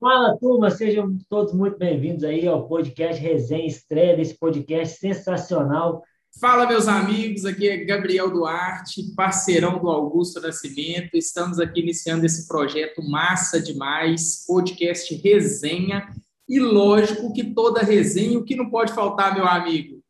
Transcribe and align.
Fala, 0.00 0.38
turma, 0.38 0.70
sejam 0.70 1.18
todos 1.28 1.52
muito 1.52 1.76
bem-vindos 1.76 2.22
aí 2.22 2.46
ao 2.46 2.68
podcast 2.68 3.20
Resenha 3.20 3.66
Estreia 3.66 4.16
desse 4.16 4.38
podcast 4.38 4.96
sensacional. 4.96 6.04
Fala, 6.40 6.68
meus 6.68 6.86
amigos, 6.86 7.44
aqui 7.44 7.68
é 7.68 7.84
Gabriel 7.84 8.30
Duarte, 8.30 9.12
parceirão 9.16 9.80
do 9.80 9.90
Augusto 9.90 10.40
Nascimento. 10.40 11.16
Estamos 11.16 11.58
aqui 11.58 11.80
iniciando 11.80 12.24
esse 12.24 12.46
projeto 12.46 13.02
massa 13.02 13.60
demais, 13.60 14.44
podcast 14.46 15.12
Resenha. 15.16 16.06
E 16.48 16.60
lógico 16.60 17.32
que 17.32 17.52
toda 17.52 17.82
resenha, 17.82 18.38
o 18.38 18.44
que 18.44 18.54
não 18.54 18.70
pode 18.70 18.92
faltar, 18.92 19.34
meu 19.34 19.48
amigo? 19.48 20.00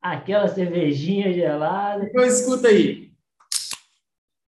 Aquela 0.00 0.48
cervejinha 0.48 1.34
gelada. 1.34 2.02
Então 2.02 2.24
escuta 2.24 2.68
aí. 2.68 3.07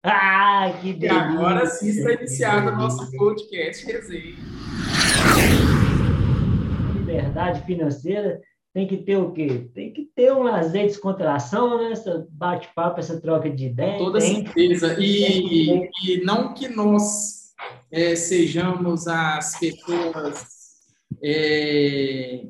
Ah, 0.04 0.71
que 0.81 0.93
delícia! 0.93 1.07
E 1.07 1.20
agora 1.20 1.65
sim 1.65 1.89
está 1.89 2.13
iniciado 2.13 2.70
o 2.70 2.75
nosso 2.77 3.11
podcast 3.18 3.86
resenha. 3.86 4.36
Liberdade 6.96 7.65
financeira 7.65 8.39
tem 8.74 8.88
que 8.88 8.97
ter 8.97 9.18
o 9.18 9.32
quê? 9.32 9.69
Tem 9.74 9.91
que 9.91 10.10
ter 10.15 10.32
um 10.32 10.43
lazer 10.43 10.83
de 10.83 10.88
descontração, 10.89 11.77
né? 11.77 11.91
Essa 11.91 12.25
bate-papo, 12.32 13.00
essa 13.00 13.19
troca 13.19 13.50
de 13.50 13.65
ideias. 13.65 13.97
Com 13.97 14.05
toda 14.05 14.19
tem, 14.19 14.46
certeza. 14.46 14.96
E, 15.00 15.89
e 16.05 16.24
não 16.24 16.54
que 16.54 16.69
nós 16.69 17.54
é, 17.91 18.16
sejamos 18.16 19.05
as 19.07 19.60
pessoas 19.60 20.47
é, 21.21 22.46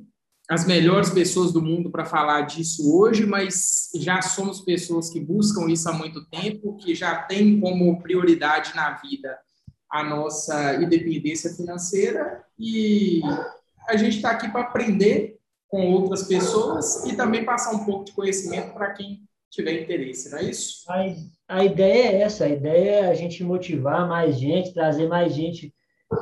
as 0.49 0.65
melhores 0.65 1.11
pessoas 1.11 1.53
do 1.53 1.61
mundo 1.61 1.91
para 1.91 2.05
falar 2.05 2.41
disso 2.41 2.91
hoje, 2.97 3.23
mas 3.23 3.89
já 3.95 4.19
somos 4.19 4.61
pessoas 4.61 5.07
que 5.11 5.19
buscam 5.19 5.69
isso 5.69 5.87
há 5.87 5.93
muito 5.93 6.25
tempo, 6.25 6.75
que 6.77 6.95
já 6.95 7.21
têm 7.21 7.59
como 7.59 8.01
prioridade 8.01 8.75
na 8.75 8.95
vida 8.95 9.37
a 9.91 10.03
nossa 10.03 10.75
independência 10.75 11.53
financeira 11.53 12.43
e 12.57 13.21
a 13.87 13.95
gente 13.95 14.17
está 14.17 14.31
aqui 14.31 14.49
para 14.49 14.61
aprender 14.61 15.37
com 15.67 15.91
outras 15.91 16.23
pessoas 16.23 17.05
e 17.05 17.15
também 17.15 17.45
passar 17.45 17.71
um 17.71 17.85
pouco 17.85 18.05
de 18.05 18.11
conhecimento 18.11 18.73
para 18.73 18.93
quem 18.93 19.21
tiver 19.51 19.83
interesse, 19.83 20.31
não 20.31 20.39
é 20.39 20.43
isso? 20.45 20.83
A, 20.89 21.57
a 21.57 21.63
ideia 21.63 22.07
é 22.07 22.21
essa, 22.21 22.45
a 22.45 22.49
ideia 22.49 22.91
é 22.91 23.09
a 23.09 23.13
gente 23.13 23.43
motivar 23.43 24.07
mais 24.07 24.39
gente, 24.39 24.73
trazer 24.73 25.07
mais 25.07 25.33
gente 25.33 25.73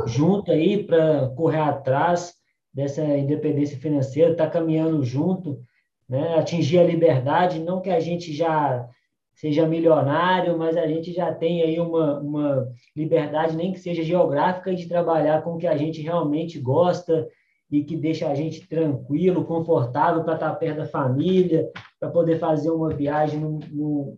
junto 0.05 0.51
aí 0.51 0.83
para 0.83 1.29
correr 1.29 1.61
atrás 1.61 2.36
dessa 2.77 3.03
independência 3.03 3.75
financeira, 3.79 4.33
está 4.33 4.47
caminhando 4.47 5.03
junto, 5.03 5.59
né? 6.07 6.35
atingir 6.35 6.77
a 6.77 6.83
liberdade, 6.83 7.59
não 7.59 7.81
que 7.81 7.89
a 7.89 7.99
gente 7.99 8.31
já 8.31 8.87
seja 9.33 9.67
milionário, 9.67 10.55
mas 10.59 10.77
a 10.77 10.85
gente 10.85 11.11
já 11.11 11.33
tem 11.33 11.63
aí 11.63 11.79
uma, 11.79 12.19
uma 12.19 12.71
liberdade, 12.95 13.57
nem 13.57 13.71
que 13.71 13.79
seja 13.79 14.03
geográfica, 14.03 14.75
de 14.75 14.87
trabalhar 14.87 15.41
com 15.41 15.55
o 15.55 15.57
que 15.57 15.65
a 15.65 15.75
gente 15.75 16.03
realmente 16.03 16.59
gosta 16.59 17.27
e 17.71 17.83
que 17.83 17.97
deixa 17.97 18.29
a 18.29 18.35
gente 18.35 18.67
tranquilo, 18.67 19.43
confortável 19.43 20.23
para 20.23 20.35
estar 20.35 20.53
perto 20.53 20.77
da 20.77 20.85
família, 20.85 21.67
para 21.99 22.11
poder 22.11 22.37
fazer 22.37 22.69
uma 22.69 22.89
viagem 22.89 23.39
no, 23.39 23.57
no, 23.71 24.17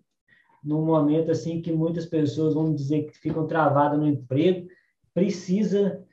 num 0.62 0.84
momento 0.86 1.32
assim 1.32 1.62
que 1.62 1.72
muitas 1.72 2.06
pessoas 2.06 2.54
vão 2.54 2.74
dizer 2.74 3.04
que 3.04 3.18
ficam 3.18 3.48
travadas 3.48 3.98
no 3.98 4.06
emprego, 4.06 4.68
precisa 5.14 6.04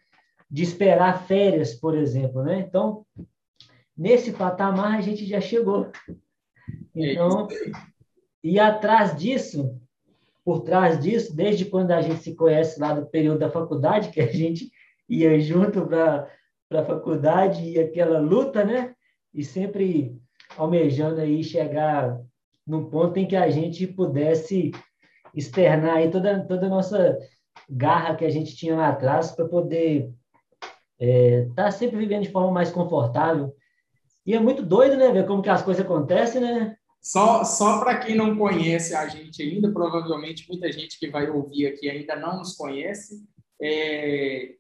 de 0.51 0.63
esperar 0.63 1.27
férias, 1.27 1.75
por 1.75 1.97
exemplo, 1.97 2.43
né? 2.43 2.61
Então, 2.61 3.05
nesse 3.97 4.33
patamar 4.33 4.99
a 4.99 5.01
gente 5.01 5.25
já 5.27 5.41
chegou. 5.41 5.91
Então, 6.95 7.49
e 8.43 8.59
atrás 8.59 9.17
disso, 9.17 9.79
por 10.45 10.61
trás 10.61 11.01
disso, 11.01 11.35
desde 11.35 11.65
quando 11.65 11.91
a 11.91 12.01
gente 12.01 12.23
se 12.23 12.35
conhece 12.35 12.79
lá 12.79 12.95
do 12.95 13.07
período 13.07 13.41
da 13.41 13.51
faculdade, 13.51 14.11
que 14.11 14.21
a 14.21 14.33
gente 14.33 14.71
ia 15.09 15.39
junto 15.41 15.87
para 15.87 16.29
a 16.71 16.85
faculdade 16.85 17.69
e 17.69 17.79
aquela 17.79 18.21
luta, 18.21 18.65
né? 18.65 18.95
E 19.35 19.45
sempre 19.45 20.17
almejando 20.57 21.21
aí 21.21 21.43
chegar 21.43 22.21
num 22.67 22.89
ponto 22.89 23.19
em 23.19 23.27
que 23.27 23.37
a 23.37 23.51
gente 23.51 23.87
pudesse 23.87 24.73
externar 25.35 25.97
aí 25.97 26.11
toda, 26.11 26.45
toda 26.47 26.67
a 26.67 26.71
nossa 26.71 27.19
garra 27.69 28.15
que 28.17 28.25
a 28.25 28.31
gente 28.31 28.57
tinha 28.57 28.77
lá 28.77 28.89
atrás 28.89 29.33
para 29.33 29.47
poder 29.47 30.11
é, 30.99 31.49
tá 31.55 31.71
sempre 31.71 31.97
vivendo 31.97 32.23
de 32.23 32.33
forma 32.33 32.51
mais 32.51 32.71
confortável. 32.71 33.55
E 34.25 34.35
é 34.35 34.41
muito 34.41 34.63
doido, 34.63 34.97
né? 34.97 35.13
Ver 35.13 35.27
como 35.27 35.43
que 35.43 35.49
as 35.49 35.63
coisas 35.63 35.85
acontecem, 35.85 36.41
né? 36.41 36.77
Só, 37.01 37.45
só 37.45 37.79
para 37.79 37.99
quem 37.99 38.17
não 38.17 38.37
conhece 38.37 38.95
a 38.95 39.07
gente 39.07 39.41
ainda, 39.41 39.71
provavelmente 39.73 40.49
muita 40.49 40.73
gente 40.73 40.99
que 40.99 41.09
vai 41.09 41.31
ouvir 41.31 41.69
aqui 41.69 41.89
ainda 41.89 42.17
não 42.17 42.39
nos 42.39 42.55
conhece. 42.57 43.25
É, 43.63 44.55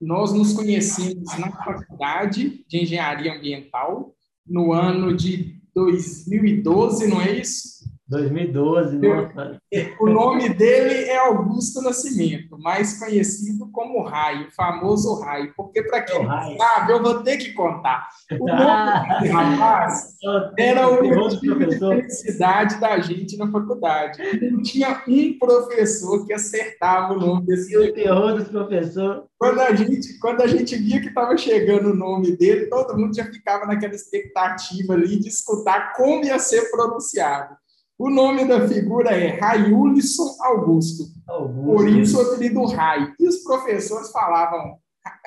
nós 0.00 0.32
nos 0.32 0.52
conhecemos 0.52 1.36
na 1.38 1.50
faculdade 1.50 2.64
de 2.68 2.82
engenharia 2.82 3.34
ambiental 3.34 4.14
no 4.46 4.72
ano 4.72 5.16
de 5.16 5.60
2012, 5.74 7.08
não 7.08 7.20
é 7.20 7.32
isso? 7.32 7.84
2012, 8.14 8.96
nossa. 8.98 9.60
O 10.00 10.08
nome 10.08 10.48
dele 10.50 11.04
é 11.04 11.18
Augusto 11.18 11.82
Nascimento, 11.82 12.56
mais 12.58 12.98
conhecido 12.98 13.68
como 13.72 14.04
Raio, 14.04 14.46
o 14.46 14.54
famoso 14.54 15.20
Raio. 15.20 15.52
Porque, 15.56 15.82
para 15.82 16.02
quem 16.02 16.24
não 16.24 16.56
sabe, 16.56 16.92
eu 16.92 17.02
vou 17.02 17.22
ter 17.22 17.38
que 17.38 17.52
contar. 17.52 18.08
O 18.32 18.46
nome 18.46 18.62
ah, 18.62 19.18
desse 19.20 19.32
rapaz 19.32 20.14
era 20.58 20.88
o 20.88 21.04
motivo 21.04 21.66
de 21.66 21.78
felicidade 21.78 22.80
da 22.80 22.98
gente 23.00 23.36
na 23.36 23.50
faculdade. 23.50 24.22
Não 24.50 24.62
tinha 24.62 25.02
um 25.08 25.38
professor 25.38 26.24
que 26.24 26.32
acertava 26.32 27.14
o 27.14 27.18
nome 27.18 27.46
desse. 27.46 27.72
E 27.72 27.76
o 27.76 27.92
terror 27.92 28.34
dos 28.34 28.48
professores. 28.48 29.24
Quando 29.38 29.60
a 29.60 29.74
gente, 29.74 30.18
quando 30.20 30.40
a 30.40 30.46
gente 30.46 30.76
via 30.76 31.00
que 31.00 31.08
estava 31.08 31.36
chegando 31.36 31.90
o 31.90 31.96
nome 31.96 32.36
dele, 32.36 32.66
todo 32.66 32.96
mundo 32.96 33.14
já 33.14 33.24
ficava 33.24 33.66
naquela 33.66 33.94
expectativa 33.94 34.94
ali 34.94 35.18
de 35.18 35.28
escutar 35.28 35.92
como 35.94 36.24
ia 36.24 36.38
ser 36.38 36.70
pronunciado. 36.70 37.56
O 37.98 38.10
nome 38.10 38.44
da 38.44 38.66
figura 38.66 39.10
é 39.10 39.38
Raiulisson 39.38 40.36
Augusto. 40.40 41.04
Augusto. 41.28 41.64
Por 41.64 41.88
isso 41.88 42.18
o 42.18 42.22
apelido 42.22 42.64
Rai. 42.66 43.12
E 43.20 43.28
os 43.28 43.38
professores 43.44 44.10
falavam 44.10 44.78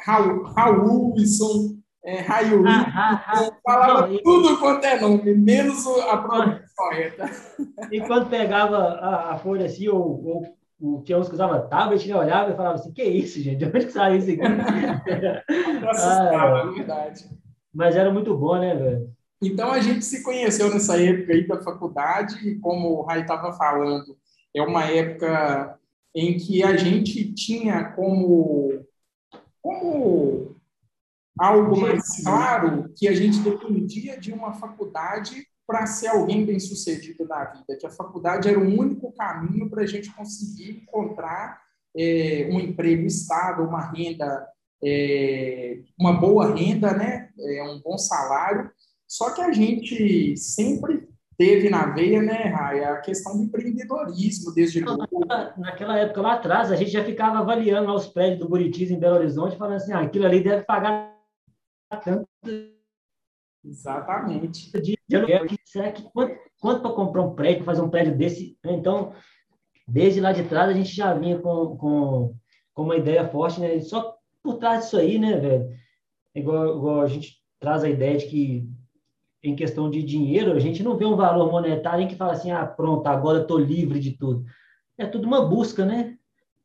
Raulison, 0.06 1.78
é, 2.04 2.22
Raiulisson, 2.22 2.68
ah, 2.68 2.92
ah, 2.94 3.24
ah. 3.28 3.52
falavam 3.64 4.14
não, 4.14 4.24
tudo 4.24 4.58
quanto 4.60 4.86
é 4.86 5.00
nome, 5.00 5.34
menos 5.36 5.86
a 5.88 6.18
pronúncia 6.18 6.66
correta. 6.76 7.30
E 7.92 8.02
quando 8.02 8.30
pegava 8.30 8.78
a, 8.78 9.34
a 9.34 9.38
folha 9.38 9.66
assim, 9.66 9.88
ou, 9.88 10.26
ou 10.26 10.44
o 10.80 11.02
que 11.02 11.16
uns 11.16 11.28
que 11.28 11.34
usava 11.34 11.62
tablet, 11.62 12.08
né, 12.08 12.16
olhava 12.16 12.52
e 12.52 12.56
falava 12.56 12.76
assim, 12.76 12.92
que 12.92 13.04
isso, 13.04 13.40
gente? 13.40 13.58
De 13.58 13.66
onde 13.66 13.86
que 13.86 13.92
saiu 13.92 14.18
isso 14.18 14.32
aqui? 14.32 14.42
Assustava, 15.88 16.64
ah, 16.64 16.68
é 16.68 16.72
verdade. 16.72 17.26
Mas 17.74 17.96
era 17.96 18.12
muito 18.12 18.36
bom, 18.36 18.58
né, 18.58 18.76
velho? 18.76 19.17
Então 19.42 19.72
a 19.72 19.80
gente 19.80 20.04
se 20.04 20.24
conheceu 20.24 20.74
nessa 20.74 21.00
época 21.02 21.34
aí 21.34 21.48
da 21.48 21.62
faculdade, 21.62 22.48
e 22.48 22.60
como 22.60 22.90
o 22.90 23.02
Rai 23.04 23.22
estava 23.22 23.54
falando, 23.54 24.18
é 24.56 24.62
uma 24.62 24.86
época 24.86 25.80
em 26.16 26.38
que 26.38 26.64
a 26.64 26.76
gente 26.76 27.32
tinha 27.34 27.92
como, 27.92 28.84
como 29.62 30.56
algo 31.38 31.80
mais 31.80 32.24
claro 32.24 32.92
que 32.96 33.08
a 33.08 33.14
gente 33.14 33.40
dependia 33.40 34.20
de 34.20 34.34
uma 34.34 34.54
faculdade 34.54 35.46
para 35.68 35.86
ser 35.86 36.08
alguém 36.08 36.46
bem 36.46 36.60
sucedido 36.60 37.28
na 37.28 37.44
vida, 37.44 37.78
que 37.78 37.86
a 37.86 37.92
faculdade 37.92 38.48
era 38.48 38.58
o 38.58 38.64
único 38.64 39.12
caminho 39.12 39.70
para 39.70 39.84
a 39.84 39.86
gente 39.86 40.12
conseguir 40.16 40.82
encontrar 40.82 41.62
é, 41.96 42.50
um 42.52 42.60
emprego 42.60 43.06
estável, 43.06 43.66
uma 43.66 43.92
renda, 43.92 44.48
é, 44.84 45.82
uma 46.00 46.14
boa 46.14 46.56
renda, 46.56 46.94
né, 46.94 47.30
é, 47.38 47.64
um 47.64 47.80
bom 47.82 47.98
salário 47.98 48.72
só 49.08 49.34
que 49.34 49.42
a 49.42 49.52
gente 49.52 50.36
sempre 50.36 51.08
teve 51.38 51.70
na 51.70 51.94
veia, 51.94 52.22
né, 52.22 52.46
Raia, 52.46 52.90
a 52.90 53.02
questão 53.02 53.38
do 53.38 53.44
empreendedorismo 53.44 54.52
desde 54.54 54.82
novo. 54.82 55.08
Naquela 55.58 55.98
época 55.98 56.22
lá 56.22 56.34
atrás, 56.34 56.72
a 56.72 56.76
gente 56.76 56.92
já 56.92 57.04
ficava 57.06 57.40
avaliando 57.40 57.94
os 57.94 58.08
prédios 58.08 58.40
do 58.40 58.50
Buritis 58.50 58.90
em 58.90 59.00
Belo 59.00 59.18
Horizonte, 59.18 59.56
falando 59.56 59.76
assim, 59.76 59.94
ah, 59.94 60.02
aquilo 60.02 60.26
ali 60.26 60.44
deve 60.44 60.64
pagar 60.64 61.16
tanto. 62.04 62.28
Exatamente. 63.64 64.72
De, 64.82 64.98
de 65.08 65.16
aluguel. 65.16 65.46
Será 65.66 65.92
que 65.92 66.02
quanto, 66.12 66.38
quanto 66.60 66.82
para 66.82 66.94
comprar 66.94 67.22
um 67.22 67.36
prédio, 67.36 67.64
fazer 67.64 67.82
um 67.82 67.90
prédio 67.90 68.18
desse? 68.18 68.58
Então, 68.66 69.14
desde 69.88 70.20
lá 70.20 70.32
de 70.32 70.44
trás, 70.44 70.70
a 70.70 70.74
gente 70.74 70.94
já 70.94 71.14
vinha 71.14 71.40
com, 71.40 71.78
com, 71.78 72.36
com 72.74 72.84
uma 72.84 72.96
ideia 72.96 73.28
forte, 73.28 73.60
né? 73.60 73.80
Só 73.82 74.18
por 74.42 74.58
trás 74.58 74.86
disso 74.86 74.98
aí, 74.98 75.20
né, 75.20 75.38
velho? 75.38 75.70
Igual, 76.34 76.78
igual 76.78 77.02
a 77.02 77.08
gente 77.08 77.38
traz 77.60 77.84
a 77.84 77.90
ideia 77.90 78.18
de 78.18 78.26
que 78.28 78.70
em 79.50 79.56
questão 79.56 79.90
de 79.90 80.04
dinheiro, 80.04 80.54
a 80.54 80.60
gente 80.60 80.84
não 80.84 80.98
vê 80.98 81.06
um 81.06 81.16
valor 81.16 81.52
monetário 81.52 82.04
em 82.04 82.08
que 82.08 82.16
fala 82.16 82.34
assim, 82.34 82.52
ah, 82.52 82.66
pronto, 82.66 83.06
agora 83.08 83.42
estou 83.42 83.58
livre 83.58 84.00
de 84.00 84.12
tudo. 84.12 84.46
É 84.98 85.06
tudo 85.06 85.28
uma 85.28 85.46
busca, 85.46 85.86
né? 85.86 86.18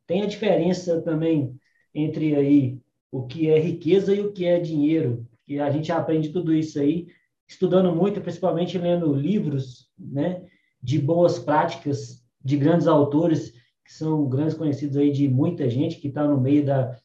Tem 0.07 0.23
a 0.23 0.27
diferença 0.27 1.01
também 1.03 1.57
entre 1.95 2.35
aí 2.35 2.79
o 3.11 3.27
que 3.27 3.51
é 3.51 3.59
riqueza 3.59 4.15
e 4.15 4.21
o 4.21 4.33
que 4.33 4.47
é 4.47 4.59
dinheiro. 4.59 5.27
E 5.47 5.61
a 5.61 5.71
gente 5.71 5.93
aprende 5.93 6.31
tudo 6.31 6.55
isso 6.55 6.81
aí 6.81 7.07
estudando 7.49 7.95
muito, 7.95 8.21
principalmente 8.21 8.79
lendo 8.79 9.13
livros, 9.13 9.91
né, 9.99 10.43
de 10.83 10.99
boas 10.99 11.39
práticas 11.39 12.25
de 12.43 12.57
grandes 12.57 12.87
autores 12.87 13.53
que 13.85 13.93
são 13.93 14.27
grandes 14.29 14.55
conhecidos 14.55 14.97
aí 14.97 15.11
de 15.11 15.29
muita 15.29 15.69
gente 15.69 15.97
que 15.97 16.09
está 16.09 16.27
no 16.27 16.41
meio 16.41 16.65
da, 16.65 16.97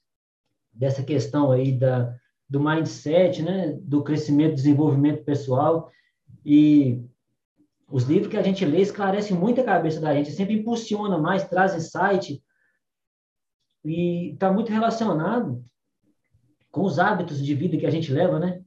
dessa 0.71 1.03
questão 1.03 1.51
aí 1.51 1.71
da, 1.71 2.15
do 2.49 2.59
mindset, 2.59 3.41
né, 3.41 3.77
do 3.81 4.03
crescimento 4.03 4.55
desenvolvimento 4.55 5.23
pessoal. 5.23 5.91
E 6.45 7.03
os 7.89 8.03
livros 8.03 8.29
que 8.29 8.37
a 8.37 8.43
gente 8.43 8.65
lê 8.65 8.81
esclarecem 8.81 9.35
muito 9.35 9.61
a 9.61 9.65
cabeça 9.65 9.99
da 9.99 10.13
gente, 10.13 10.31
sempre 10.31 10.55
impulsiona 10.55 11.17
mais, 11.17 11.47
traz 11.47 11.75
insight 11.75 12.41
e 13.83 14.33
está 14.33 14.51
muito 14.51 14.71
relacionado 14.71 15.63
com 16.71 16.83
os 16.83 16.99
hábitos 16.99 17.43
de 17.43 17.55
vida 17.55 17.77
que 17.77 17.85
a 17.85 17.91
gente 17.91 18.11
leva, 18.11 18.39
né? 18.39 18.61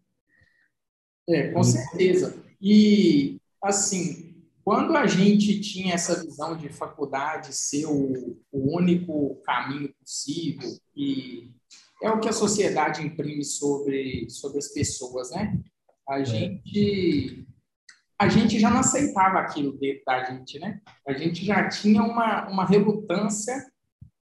É, 1.29 1.53
com 1.53 1.63
certeza. 1.63 2.43
E, 2.61 3.41
assim, 3.63 4.35
quando 4.65 4.97
a 4.97 5.07
gente 5.07 5.61
tinha 5.61 5.95
essa 5.95 6.23
visão 6.23 6.57
de 6.57 6.69
faculdade 6.69 7.55
ser 7.55 7.87
o, 7.87 8.37
o 8.51 8.77
único 8.77 9.37
caminho 9.45 9.95
possível, 9.95 10.69
e 10.97 11.51
é 12.03 12.11
o 12.11 12.21
que 12.21 12.29
a 12.29 12.33
sociedade 12.33 13.03
imprime 13.03 13.45
sobre, 13.45 14.29
sobre 14.31 14.59
as 14.59 14.69
pessoas, 14.69 15.31
né? 15.31 15.59
A 16.09 16.21
é. 16.21 16.25
gente 16.25 17.47
a 18.19 18.29
gente 18.29 18.61
já 18.61 18.69
não 18.69 18.81
aceitava 18.81 19.39
aquilo 19.39 19.79
dentro 19.79 20.03
da 20.05 20.23
gente, 20.25 20.59
né? 20.59 20.79
A 21.09 21.15
gente 21.15 21.43
já 21.43 21.67
tinha 21.71 22.03
uma, 22.03 22.47
uma 22.51 22.67
relutância 22.67 23.55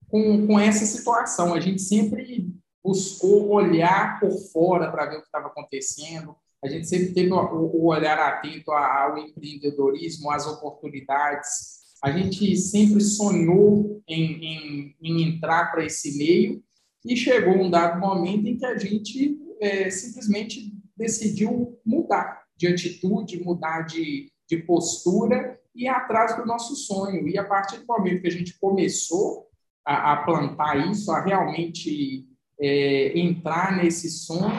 com, 0.06 0.46
com 0.46 0.60
essa 0.60 0.86
situação. 0.86 1.52
A 1.52 1.58
gente 1.58 1.82
sempre 1.82 2.48
buscou 2.84 3.48
olhar 3.48 4.20
por 4.20 4.30
fora 4.52 4.92
para 4.92 5.06
ver 5.06 5.16
o 5.16 5.20
que 5.20 5.26
estava 5.26 5.48
acontecendo. 5.48 6.36
A 6.64 6.68
gente 6.68 6.86
sempre 6.86 7.12
teve 7.12 7.32
o, 7.32 7.36
o 7.36 7.86
olhar 7.86 8.16
atento 8.16 8.70
ao 8.70 9.18
empreendedorismo, 9.18 10.30
às 10.30 10.46
oportunidades. 10.46 11.80
A 12.00 12.12
gente 12.12 12.56
sempre 12.56 13.00
sonhou 13.00 14.00
em, 14.06 14.44
em, 14.44 14.96
em 15.02 15.22
entrar 15.24 15.72
para 15.72 15.84
esse 15.84 16.16
meio 16.16 16.62
e 17.04 17.16
chegou 17.16 17.54
um 17.54 17.70
dado 17.70 18.00
momento 18.00 18.46
em 18.46 18.56
que 18.56 18.66
a 18.66 18.76
gente 18.78 19.38
é, 19.60 19.90
simplesmente 19.90 20.72
decidiu 20.96 21.78
mudar 21.84 22.44
de 22.56 22.68
atitude, 22.68 23.42
mudar 23.42 23.82
de, 23.82 24.30
de 24.48 24.58
postura 24.58 25.58
e 25.74 25.84
ir 25.84 25.88
atrás 25.88 26.36
do 26.36 26.44
nosso 26.44 26.76
sonho. 26.76 27.26
E 27.26 27.38
a 27.38 27.44
partir 27.44 27.78
do 27.78 27.86
momento 27.86 28.20
que 28.20 28.28
a 28.28 28.32
gente 28.32 28.58
começou 28.60 29.46
a, 29.84 30.12
a 30.12 30.16
plantar 30.24 30.90
isso, 30.90 31.10
a 31.10 31.24
realmente 31.24 32.26
é, 32.60 33.18
entrar 33.18 33.76
nesse 33.76 34.10
sonho, 34.10 34.52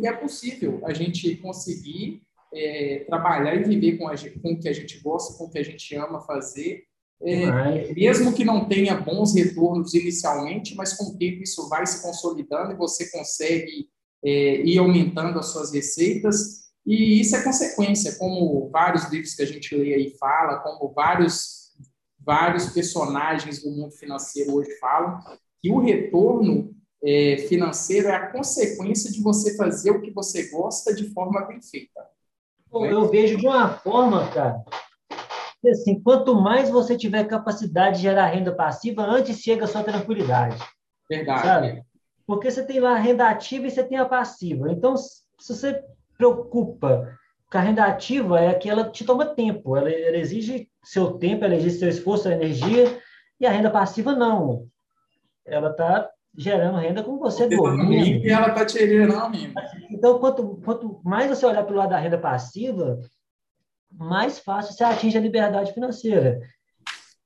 que 0.00 0.06
é 0.06 0.12
possível 0.12 0.80
a 0.84 0.92
gente 0.92 1.36
conseguir 1.36 2.22
é, 2.52 3.04
trabalhar 3.06 3.54
e 3.54 3.62
viver 3.62 3.98
com, 3.98 4.08
a, 4.08 4.14
com 4.42 4.52
o 4.52 4.58
que 4.58 4.68
a 4.68 4.72
gente 4.72 4.98
gosta, 5.00 5.38
com 5.38 5.44
o 5.44 5.50
que 5.50 5.58
a 5.58 5.64
gente 5.64 5.94
ama 5.94 6.20
fazer, 6.20 6.87
é, 7.20 7.92
mesmo 7.94 8.32
que 8.32 8.44
não 8.44 8.68
tenha 8.68 9.00
bons 9.00 9.34
retornos 9.34 9.92
inicialmente, 9.94 10.74
mas 10.74 10.92
com 10.94 11.04
o 11.04 11.18
tempo 11.18 11.42
isso 11.42 11.68
vai 11.68 11.86
se 11.86 12.02
consolidando 12.02 12.72
e 12.72 12.76
você 12.76 13.10
consegue 13.10 13.88
é, 14.24 14.60
ir 14.62 14.78
aumentando 14.78 15.38
as 15.38 15.46
suas 15.46 15.72
receitas 15.72 16.68
e 16.88 17.20
isso 17.20 17.36
é 17.36 17.42
consequência, 17.42 18.16
como 18.16 18.70
vários 18.70 19.10
livros 19.10 19.34
que 19.34 19.42
a 19.42 19.46
gente 19.46 19.76
lê 19.76 19.92
aí 19.92 20.16
fala, 20.18 20.60
como 20.60 20.90
vários, 20.94 21.74
vários 22.18 22.70
personagens 22.70 23.62
do 23.62 23.70
mundo 23.70 23.92
financeiro 23.92 24.54
hoje 24.54 24.70
falam, 24.78 25.20
que 25.60 25.70
o 25.70 25.80
retorno 25.80 26.74
é, 27.04 27.36
financeiro 27.48 28.08
é 28.08 28.14
a 28.14 28.32
consequência 28.32 29.12
de 29.12 29.20
você 29.20 29.54
fazer 29.54 29.90
o 29.90 30.00
que 30.00 30.10
você 30.10 30.48
gosta 30.48 30.94
de 30.94 31.12
forma 31.12 31.42
bem 31.42 31.60
feita. 31.60 32.00
Eu 32.72 33.08
vejo 33.10 33.36
de 33.36 33.46
uma 33.46 33.68
forma, 33.78 34.30
cara, 34.30 34.64
que 35.60 35.68
assim, 35.68 36.00
quanto 36.00 36.34
mais 36.34 36.70
você 36.70 36.96
tiver 36.96 37.24
capacidade 37.24 37.96
de 37.96 38.02
gerar 38.02 38.26
renda 38.26 38.54
passiva, 38.54 39.02
antes 39.02 39.40
chega 39.40 39.64
a 39.64 39.68
sua 39.68 39.82
tranquilidade. 39.82 40.56
Verdade. 41.08 41.42
Sabe? 41.42 41.82
Porque 42.26 42.50
você 42.50 42.64
tem 42.64 42.78
lá 42.78 42.92
a 42.92 42.98
renda 42.98 43.28
ativa 43.28 43.66
e 43.66 43.70
você 43.70 43.82
tem 43.82 43.98
a 43.98 44.04
passiva. 44.04 44.70
Então, 44.70 44.96
se 44.96 45.22
você 45.40 45.82
preocupa. 46.16 47.16
Porque 47.44 47.56
a 47.56 47.62
renda 47.62 47.84
ativa 47.84 48.38
é 48.38 48.52
que 48.52 48.68
ela 48.68 48.90
te 48.90 49.04
toma 49.04 49.24
tempo, 49.24 49.74
ela, 49.74 49.90
ela 49.90 50.18
exige 50.18 50.68
seu 50.84 51.12
tempo, 51.12 51.44
ela 51.44 51.56
exige 51.56 51.78
seu 51.78 51.88
esforço, 51.88 52.24
sua 52.24 52.34
energia, 52.34 53.00
e 53.40 53.46
a 53.46 53.50
renda 53.50 53.70
passiva 53.70 54.14
não. 54.14 54.66
Ela 55.46 55.70
está 55.70 56.10
gerando 56.36 56.76
renda 56.76 57.02
com 57.02 57.18
você 57.18 57.48
dormindo. 57.48 58.24
E 58.24 58.28
ela 58.28 58.48
está 58.48 58.66
te 58.66 58.78
gerando. 58.86 59.38
Então, 59.90 60.18
quanto, 60.18 60.60
quanto 60.62 61.00
mais 61.02 61.30
você 61.30 61.46
olhar 61.46 61.64
pelo 61.64 61.78
lado 61.78 61.90
da 61.90 61.98
renda 61.98 62.18
passiva, 62.18 63.00
mais 63.90 64.38
fácil 64.38 64.74
você 64.74 64.84
atinge 64.84 65.16
a 65.16 65.20
liberdade 65.20 65.72
financeira. 65.72 66.40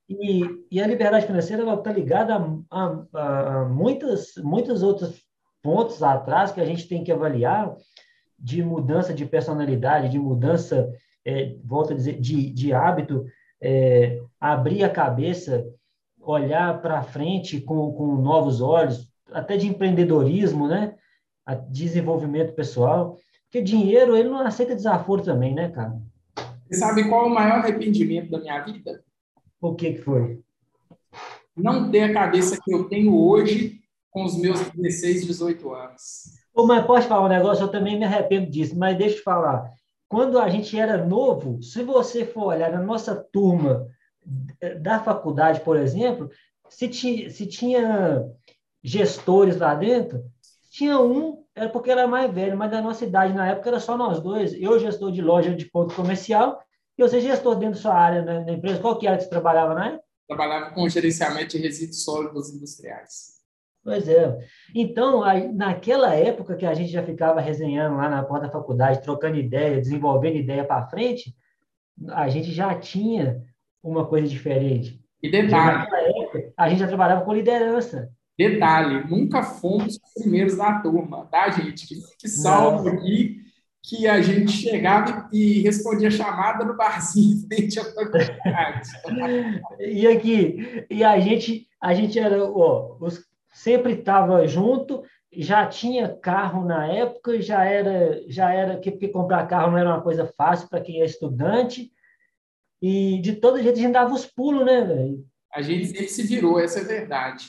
E, 0.09 0.41
e 0.71 0.81
a 0.81 0.87
liberdade 0.87 1.25
financeira 1.25 1.63
está 1.73 1.91
ligada 1.91 2.35
a, 2.69 3.05
a, 3.13 3.61
a 3.61 3.65
muitas, 3.65 4.35
muitos 4.37 4.83
outros 4.83 5.21
pontos 5.61 6.03
atrás 6.03 6.51
que 6.51 6.59
a 6.59 6.65
gente 6.65 6.87
tem 6.87 7.03
que 7.03 7.11
avaliar 7.11 7.73
de 8.37 8.61
mudança 8.61 9.13
de 9.13 9.25
personalidade, 9.25 10.09
de 10.09 10.19
mudança, 10.19 10.91
é, 11.25 11.55
volto 11.63 11.93
a 11.93 11.95
dizer, 11.95 12.19
de, 12.19 12.49
de 12.49 12.73
hábito, 12.73 13.25
é, 13.61 14.21
abrir 14.39 14.83
a 14.83 14.89
cabeça, 14.89 15.65
olhar 16.19 16.81
para 16.81 17.01
frente 17.01 17.61
com, 17.61 17.93
com 17.93 18.17
novos 18.17 18.59
olhos, 18.59 19.09
até 19.31 19.55
de 19.55 19.67
empreendedorismo, 19.67 20.67
né? 20.67 20.95
A 21.45 21.55
desenvolvimento 21.55 22.53
pessoal. 22.53 23.17
Porque 23.45 23.61
dinheiro, 23.61 24.15
ele 24.15 24.29
não 24.29 24.39
aceita 24.39 24.75
desaforo 24.75 25.23
também, 25.23 25.53
né, 25.53 25.69
cara? 25.69 25.97
Você 26.67 26.75
sabe 26.75 27.07
qual 27.07 27.27
o 27.27 27.33
maior 27.33 27.59
arrependimento 27.59 28.31
da 28.31 28.39
minha 28.39 28.61
vida? 28.61 29.03
O 29.61 29.75
que, 29.75 29.93
que 29.93 30.01
foi? 30.01 30.41
Não 31.55 31.91
ter 31.91 32.03
a 32.03 32.13
cabeça 32.13 32.59
que 32.63 32.73
eu 32.73 32.85
tenho 32.85 33.15
hoje 33.15 33.81
com 34.09 34.23
os 34.23 34.37
meus 34.37 34.59
16, 34.71 35.25
18 35.25 35.73
anos. 35.73 36.33
Ô, 36.53 36.65
mas 36.65 36.85
posso 36.85 37.07
falar 37.07 37.25
um 37.25 37.29
negócio? 37.29 37.63
Eu 37.63 37.71
também 37.71 37.97
me 37.97 38.05
arrependo 38.05 38.49
disso, 38.49 38.77
mas 38.77 38.97
deixa 38.97 39.17
eu 39.17 39.23
falar. 39.23 39.71
Quando 40.07 40.37
a 40.37 40.47
gente 40.49 40.77
era 40.77 41.03
novo, 41.03 41.61
se 41.63 41.83
você 41.83 42.25
for 42.25 42.45
olhar 42.45 42.71
na 42.71 42.81
nossa 42.81 43.15
turma 43.15 43.87
da 44.81 44.99
faculdade, 44.99 45.61
por 45.61 45.75
exemplo, 45.75 46.29
se, 46.69 46.87
ti, 46.87 47.29
se 47.29 47.47
tinha 47.47 48.23
gestores 48.83 49.57
lá 49.57 49.73
dentro, 49.73 50.23
tinha 50.73 50.99
um, 50.99 51.45
era 51.55 51.69
porque 51.69 51.91
era 51.91 52.07
mais 52.07 52.33
velho, 52.33 52.57
mas 52.57 52.71
da 52.71 52.81
nossa 52.81 53.05
idade 53.05 53.31
na 53.31 53.47
época 53.47 53.69
era 53.69 53.79
só 53.79 53.95
nós 53.95 54.19
dois. 54.19 54.53
Eu, 54.55 54.79
gestor 54.79 55.11
de 55.11 55.21
loja 55.21 55.53
de 55.53 55.65
ponto 55.65 55.93
comercial, 55.93 56.59
e 56.97 57.03
você, 57.03 57.21
gestor 57.21 57.55
dentro 57.55 57.75
da 57.75 57.81
sua 57.81 57.93
área 57.93 58.23
na, 58.23 58.39
na 58.41 58.51
empresa. 58.53 58.81
Qual 58.81 58.97
que 58.97 59.05
era 59.05 59.15
que 59.15 59.23
você 59.23 59.29
trabalhava 59.29 59.75
na 59.75 59.87
época? 59.89 60.03
Trabalhava 60.27 60.71
com 60.73 60.89
gerenciamento 60.89 61.55
de 61.55 61.59
resíduos 61.59 62.03
sólidos 62.03 62.49
industriais. 62.49 63.33
Pois 63.83 64.07
é. 64.07 64.39
Então, 64.73 65.21
naquela 65.53 66.15
época 66.15 66.55
que 66.55 66.65
a 66.65 66.73
gente 66.73 66.91
já 66.91 67.03
ficava 67.03 67.39
resenhando 67.39 67.97
lá 67.97 68.09
na 68.09 68.23
porta 68.23 68.47
da 68.47 68.51
faculdade, 68.51 69.03
trocando 69.03 69.37
ideia, 69.37 69.79
desenvolvendo 69.79 70.37
ideia 70.37 70.63
para 70.63 70.87
frente, 70.87 71.35
a 72.09 72.27
gente 72.29 72.51
já 72.51 72.73
tinha 72.79 73.43
uma 73.83 74.07
coisa 74.07 74.27
diferente. 74.27 74.99
E 75.21 75.29
detalhe. 75.29 75.87
Época, 76.23 76.53
a 76.57 76.67
gente 76.67 76.79
já 76.79 76.87
trabalhava 76.87 77.23
com 77.23 77.33
liderança. 77.33 78.09
Detalhe, 78.37 79.07
nunca 79.09 79.43
fomos 79.43 79.95
os 79.95 80.13
primeiros 80.23 80.57
da 80.57 80.79
turma, 80.79 81.25
tá, 81.25 81.49
gente? 81.49 81.87
Que, 81.87 81.95
que 82.19 82.27
salvo 82.27 82.89
aqui 82.89 83.41
que 83.85 84.07
a 84.07 84.21
gente 84.21 84.51
chegava 84.51 85.29
e 85.33 85.61
respondia 85.61 86.09
chamada 86.09 86.63
no 86.63 86.75
barzinho 86.75 87.45
frente 87.47 87.79
à 87.79 87.83
faculdade. 87.83 88.89
e 89.79 90.07
aqui, 90.07 90.85
e 90.89 91.03
a 91.03 91.19
gente, 91.19 91.67
a 91.81 91.93
gente 91.93 92.17
era, 92.17 92.43
ó, 92.43 92.97
os 93.01 93.25
sempre 93.53 93.93
estava 93.93 94.45
junto, 94.47 95.03
já 95.31 95.65
tinha 95.67 96.09
carro 96.09 96.65
na 96.65 96.87
época, 96.87 97.41
já 97.41 97.63
era, 97.63 98.23
já 98.27 98.51
era 98.51 98.79
que 98.79 98.91
porque 98.91 99.07
comprar 99.07 99.47
carro 99.47 99.71
não 99.71 99.77
era 99.77 99.89
uma 99.89 100.01
coisa 100.01 100.25
fácil 100.25 100.67
para 100.67 100.81
quem 100.81 101.01
é 101.01 101.05
estudante. 101.05 101.91
E 102.81 103.19
de 103.21 103.33
todo 103.33 103.61
jeito 103.61 103.77
a 103.77 103.81
gente 103.81 103.93
dava 103.93 104.13
os 104.13 104.25
pulos, 104.25 104.65
né, 104.65 104.81
velho? 104.81 105.25
A 105.53 105.61
gente 105.61 105.85
sempre 105.85 106.07
se 106.09 106.23
virou, 106.23 106.59
essa 106.59 106.79
é 106.79 106.83
verdade. 106.83 107.45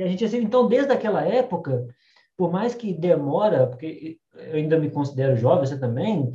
E 0.00 0.02
a 0.02 0.08
gente 0.08 0.24
assim, 0.24 0.38
então 0.38 0.66
desde 0.66 0.90
aquela 0.90 1.22
época, 1.22 1.86
por 2.34 2.50
mais 2.50 2.74
que 2.74 2.94
demora, 2.94 3.66
porque 3.66 4.18
eu 4.32 4.54
ainda 4.54 4.78
me 4.78 4.90
considero 4.90 5.36
jovem, 5.36 5.66
você 5.66 5.78
também, 5.78 6.32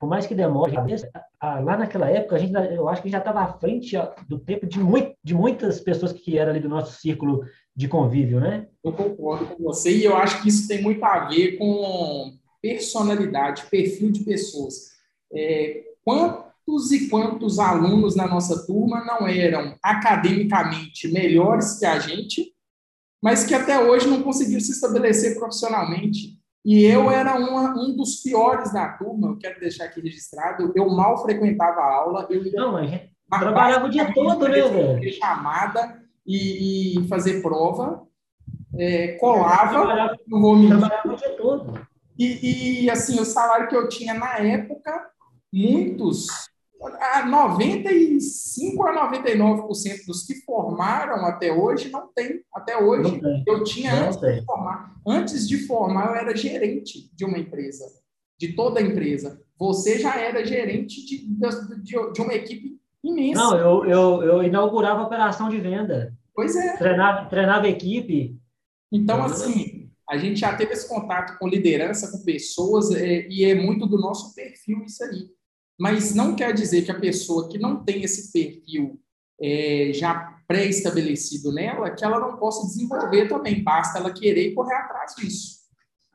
por 0.00 0.08
mais 0.08 0.26
que 0.26 0.34
demore, 0.34 0.74
lá 1.42 1.76
naquela 1.76 2.08
época, 2.08 2.36
a 2.36 2.38
gente, 2.38 2.54
eu 2.54 2.88
acho 2.88 3.02
que 3.02 3.10
já 3.10 3.18
estava 3.18 3.42
à 3.42 3.52
frente 3.52 3.98
do 4.26 4.38
tempo 4.38 4.66
de, 4.66 4.78
muito, 4.78 5.14
de 5.22 5.34
muitas 5.34 5.78
pessoas 5.78 6.14
que 6.14 6.38
eram 6.38 6.52
ali 6.52 6.60
do 6.60 6.70
nosso 6.70 6.98
círculo 6.98 7.44
de 7.76 7.86
convívio, 7.86 8.40
né? 8.40 8.66
Eu 8.82 8.94
concordo 8.94 9.54
com 9.54 9.62
você 9.62 9.94
e 9.94 10.06
eu 10.06 10.16
acho 10.16 10.40
que 10.40 10.48
isso 10.48 10.66
tem 10.66 10.80
muito 10.80 11.04
a 11.04 11.28
ver 11.28 11.58
com 11.58 12.32
personalidade, 12.62 13.66
perfil 13.66 14.10
de 14.10 14.24
pessoas. 14.24 14.92
É, 15.30 15.84
quantos 16.70 16.92
e 16.92 17.08
quantos 17.08 17.58
alunos 17.58 18.14
na 18.14 18.26
nossa 18.26 18.64
turma 18.64 19.04
não 19.04 19.26
eram 19.26 19.76
academicamente 19.82 21.08
melhores 21.08 21.78
que 21.78 21.84
a 21.84 21.98
gente, 21.98 22.52
mas 23.22 23.44
que 23.44 23.54
até 23.54 23.80
hoje 23.80 24.08
não 24.08 24.22
conseguiram 24.22 24.60
se 24.60 24.72
estabelecer 24.72 25.36
profissionalmente? 25.36 26.38
E 26.64 26.84
eu 26.84 27.10
era 27.10 27.36
uma, 27.36 27.72
um 27.72 27.96
dos 27.96 28.16
piores 28.16 28.72
da 28.72 28.88
turma, 28.88 29.28
eu 29.28 29.38
quero 29.38 29.58
deixar 29.58 29.84
aqui 29.86 30.00
registrado. 30.00 30.72
Eu 30.76 30.88
mal 30.88 31.22
frequentava 31.22 31.80
a 31.80 31.94
aula. 31.94 32.26
Eu 32.30 32.44
Não, 32.52 32.72
mas 33.28 33.40
trabalhava 33.40 33.86
o 33.86 33.90
dia 33.90 34.12
todo, 34.12 34.46
né, 34.46 34.62
velho? 34.62 35.12
Chamada 35.14 36.00
e, 36.26 36.98
e 36.98 37.08
fazer 37.08 37.40
prova, 37.40 38.06
é, 38.78 39.12
colava 39.12 40.16
no 40.26 40.46
home 40.46 40.68
e, 42.18 42.84
e, 42.84 42.90
assim, 42.90 43.18
o 43.18 43.24
salário 43.24 43.66
que 43.66 43.74
eu 43.74 43.88
tinha 43.88 44.12
na 44.12 44.36
época, 44.36 45.10
muitos, 45.50 46.26
a 46.82 47.26
95 47.26 48.86
a 48.86 49.10
99% 49.10 50.06
dos 50.06 50.24
que 50.24 50.34
formaram 50.44 51.26
até 51.26 51.52
hoje 51.52 51.90
não 51.90 52.08
tem. 52.14 52.42
Até 52.54 52.78
hoje, 52.78 53.20
eu 53.46 53.62
tinha 53.64 53.94
não 53.94 54.06
antes 54.06 54.20
tem. 54.20 54.40
de 54.40 54.44
formar. 54.46 54.94
Antes 55.06 55.48
de 55.48 55.66
formar, 55.66 56.06
eu 56.06 56.14
era 56.14 56.36
gerente 56.36 57.10
de 57.14 57.24
uma 57.24 57.38
empresa, 57.38 57.84
de 58.38 58.54
toda 58.54 58.80
a 58.80 58.82
empresa. 58.82 59.42
Você 59.58 59.98
já 59.98 60.18
era 60.18 60.44
gerente 60.44 61.04
de, 61.04 61.26
de, 61.26 62.12
de 62.12 62.20
uma 62.22 62.32
equipe 62.32 62.80
imensa. 63.04 63.40
Não, 63.40 63.58
eu, 63.58 63.84
eu, 63.84 64.22
eu 64.22 64.42
inaugurava 64.42 65.00
a 65.00 65.06
operação 65.06 65.48
de 65.48 65.60
venda. 65.60 66.16
Pois 66.34 66.56
é. 66.56 66.76
Treinava, 66.78 67.28
treinava 67.28 67.68
equipe. 67.68 68.38
Então, 68.90 69.22
assim, 69.22 69.90
a 70.08 70.16
gente 70.16 70.40
já 70.40 70.56
teve 70.56 70.72
esse 70.72 70.88
contato 70.88 71.38
com 71.38 71.46
liderança, 71.46 72.10
com 72.10 72.24
pessoas, 72.24 72.90
é, 72.92 73.28
e 73.28 73.44
é 73.44 73.54
muito 73.54 73.86
do 73.86 73.98
nosso 73.98 74.34
perfil 74.34 74.82
isso 74.84 75.04
aí. 75.04 75.28
Mas 75.80 76.14
não 76.14 76.36
quer 76.36 76.52
dizer 76.52 76.82
que 76.82 76.92
a 76.92 77.00
pessoa 77.00 77.48
que 77.48 77.58
não 77.58 77.82
tem 77.82 78.02
esse 78.02 78.30
perfil 78.30 79.00
é, 79.40 79.92
já 79.94 80.36
pré-estabelecido 80.46 81.50
nela, 81.50 81.88
que 81.88 82.04
ela 82.04 82.20
não 82.20 82.36
possa 82.36 82.66
desenvolver 82.66 83.28
também. 83.28 83.64
Basta 83.64 83.98
ela 83.98 84.12
querer 84.12 84.52
correr 84.52 84.74
atrás 84.74 85.14
disso. 85.16 85.60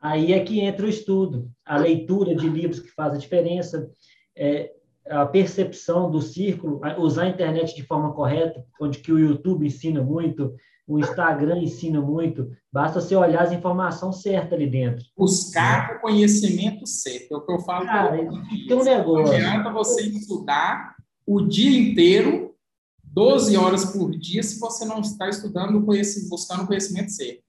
Aí 0.00 0.32
é 0.32 0.44
que 0.44 0.60
entra 0.60 0.86
o 0.86 0.88
estudo, 0.88 1.50
a 1.64 1.78
leitura 1.78 2.36
de 2.36 2.48
livros 2.48 2.78
que 2.78 2.92
faz 2.92 3.14
a 3.14 3.18
diferença, 3.18 3.90
é, 4.36 4.70
a 5.08 5.26
percepção 5.26 6.12
do 6.12 6.22
círculo, 6.22 6.80
usar 6.98 7.24
a 7.24 7.28
internet 7.28 7.74
de 7.74 7.82
forma 7.82 8.12
correta, 8.12 8.64
onde 8.80 8.98
que 8.98 9.10
o 9.10 9.18
YouTube 9.18 9.66
ensina 9.66 10.00
muito, 10.00 10.54
o 10.86 10.98
Instagram 10.98 11.58
ensina 11.58 12.00
muito, 12.00 12.50
basta 12.72 13.00
você 13.00 13.16
olhar 13.16 13.42
as 13.42 13.52
informações 13.52 14.22
certas 14.22 14.52
ali 14.52 14.68
dentro. 14.68 15.04
Buscar 15.16 15.96
o 15.96 16.00
conhecimento 16.00 16.86
certo, 16.86 17.34
é 17.34 17.36
o 17.36 17.40
que 17.40 17.52
eu 17.52 17.60
falo. 17.60 17.86
Cara, 17.86 18.16
tem 18.16 18.76
um 18.76 18.84
negócio. 18.84 19.24
Não 19.24 19.32
adianta 19.32 19.72
você 19.72 20.02
estudar 20.02 20.94
o 21.26 21.42
dia 21.42 21.78
inteiro, 21.78 22.54
12 23.02 23.56
horas 23.56 23.86
por 23.86 24.10
dia, 24.10 24.42
se 24.42 24.60
você 24.60 24.84
não 24.84 25.00
está 25.00 25.28
estudando, 25.28 25.80
buscando 25.80 26.62
o 26.62 26.66
conhecimento 26.66 27.10
certo 27.10 27.46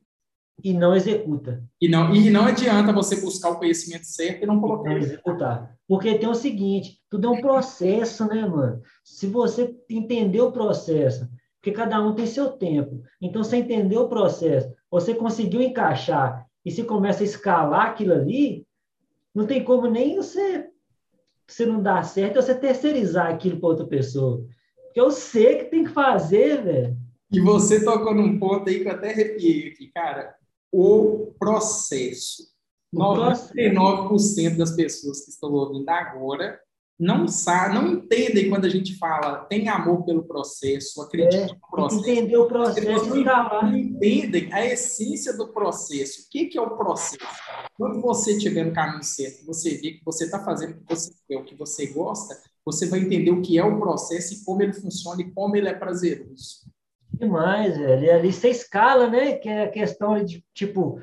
e 0.63 0.73
não 0.73 0.95
executa. 0.95 1.63
E 1.79 1.87
não, 1.87 2.13
e 2.15 2.29
não 2.29 2.45
adianta 2.45 2.91
você 2.91 3.21
buscar 3.21 3.51
o 3.51 3.57
conhecimento 3.57 4.05
certo 4.05 4.43
e 4.43 4.45
não 4.45 4.59
colocar. 4.59 4.89
Não 4.89 4.97
executar. 4.97 5.75
Porque 5.87 6.17
tem 6.17 6.27
o 6.27 6.35
seguinte, 6.35 6.99
tudo 7.09 7.27
é 7.27 7.29
um 7.29 7.41
processo, 7.41 8.25
né, 8.25 8.45
mano? 8.45 8.81
Se 9.03 9.27
você 9.27 9.75
entender 9.89 10.41
o 10.41 10.51
processo, 10.51 11.27
porque 11.67 11.71
cada 11.71 12.01
um 12.01 12.15
tem 12.15 12.25
seu 12.25 12.51
tempo. 12.51 13.01
Então, 13.21 13.43
você 13.43 13.57
entendeu 13.57 14.03
o 14.03 14.09
processo, 14.09 14.73
você 14.89 15.13
conseguiu 15.13 15.61
encaixar 15.61 16.47
e 16.63 16.71
se 16.71 16.83
começa 16.83 17.23
a 17.23 17.25
escalar 17.25 17.87
aquilo 17.87 18.13
ali, 18.13 18.65
não 19.35 19.45
tem 19.45 19.61
como 19.61 19.87
nem 19.87 20.15
você, 20.15 20.69
você 21.45 21.65
não 21.65 21.81
dar 21.81 22.03
certo, 22.03 22.35
você 22.35 22.55
terceirizar 22.55 23.27
aquilo 23.27 23.59
para 23.59 23.67
outra 23.67 23.85
pessoa. 23.85 24.45
Porque 24.85 25.01
eu 25.01 25.11
sei 25.11 25.57
que 25.57 25.65
tem 25.65 25.83
que 25.83 25.91
fazer, 25.91 26.63
velho. 26.63 26.97
E 27.29 27.41
você 27.41 27.83
tocou 27.83 28.15
num 28.15 28.39
ponto 28.39 28.69
aí 28.69 28.79
que 28.79 28.87
eu 28.87 28.93
até 28.93 29.11
arrepiei 29.11 29.67
aqui, 29.67 29.91
cara 29.93 30.35
o 30.71 31.33
processo. 31.37 32.43
99% 32.93 34.57
das 34.57 34.71
pessoas 34.71 35.25
que 35.25 35.31
estão 35.31 35.51
ouvindo 35.51 35.89
agora 35.89 36.59
não 36.99 37.27
sabem, 37.27 37.75
não 37.75 37.87
entendem 37.87 38.49
quando 38.49 38.65
a 38.65 38.69
gente 38.69 38.97
fala 38.97 39.45
tem 39.45 39.69
amor 39.69 40.03
pelo 40.03 40.23
processo, 40.23 41.01
acreditam 41.01 41.41
é, 41.41 41.47
no 41.47 41.59
processo. 41.69 42.09
Entender 42.09 42.37
o 42.37 42.47
processo 42.47 43.15
não, 43.15 43.61
não 43.61 43.77
entendem 43.77 44.51
a 44.51 44.65
essência 44.65 45.37
do 45.37 45.53
processo. 45.53 46.23
O 46.23 46.29
que, 46.31 46.45
que 46.45 46.57
é 46.57 46.61
o 46.61 46.75
processo? 46.75 47.23
Quando 47.75 48.01
você 48.01 48.35
estiver 48.35 48.65
no 48.65 48.73
caminho 48.73 49.03
certo, 49.03 49.45
você 49.45 49.71
vê 49.77 49.91
que 49.91 50.01
você 50.03 50.25
está 50.25 50.43
fazendo 50.43 50.71
o 50.71 50.77
que 50.77 50.95
você 50.95 51.11
quer, 51.27 51.37
o 51.37 51.45
que 51.45 51.55
você 51.55 51.85
gosta, 51.87 52.35
você 52.65 52.87
vai 52.87 52.99
entender 52.99 53.31
o 53.31 53.41
que 53.41 53.59
é 53.59 53.63
o 53.63 53.79
processo 53.79 54.33
e 54.33 54.43
como 54.43 54.63
ele 54.63 54.73
funciona 54.73 55.21
e 55.21 55.31
como 55.31 55.55
ele 55.55 55.69
é 55.69 55.73
prazeroso. 55.73 56.65
Demais, 57.13 57.77
velho. 57.77 58.13
Ali 58.13 58.33
você 58.33 58.49
escala, 58.49 59.07
né? 59.07 59.33
Que 59.33 59.49
é 59.49 59.63
a 59.63 59.71
questão 59.71 60.23
de, 60.23 60.43
tipo, 60.53 60.99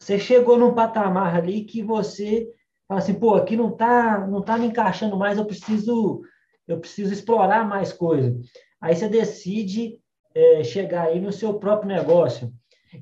você 0.00 0.18
chegou 0.18 0.58
num 0.58 0.74
patamar 0.74 1.36
ali 1.36 1.64
que 1.64 1.82
você 1.82 2.48
fala 2.86 3.00
assim, 3.00 3.14
pô, 3.14 3.34
aqui 3.34 3.56
não 3.56 3.70
tá, 3.70 4.26
não 4.26 4.42
tá 4.42 4.58
me 4.58 4.66
encaixando 4.66 5.16
mais, 5.16 5.38
eu 5.38 5.44
preciso, 5.44 6.22
eu 6.66 6.78
preciso 6.78 7.12
explorar 7.12 7.66
mais 7.66 7.92
coisa. 7.92 8.36
Aí 8.80 8.94
você 8.94 9.08
decide 9.08 9.98
é, 10.34 10.62
chegar 10.62 11.08
aí 11.08 11.20
no 11.20 11.32
seu 11.32 11.54
próprio 11.54 11.88
negócio. 11.88 12.52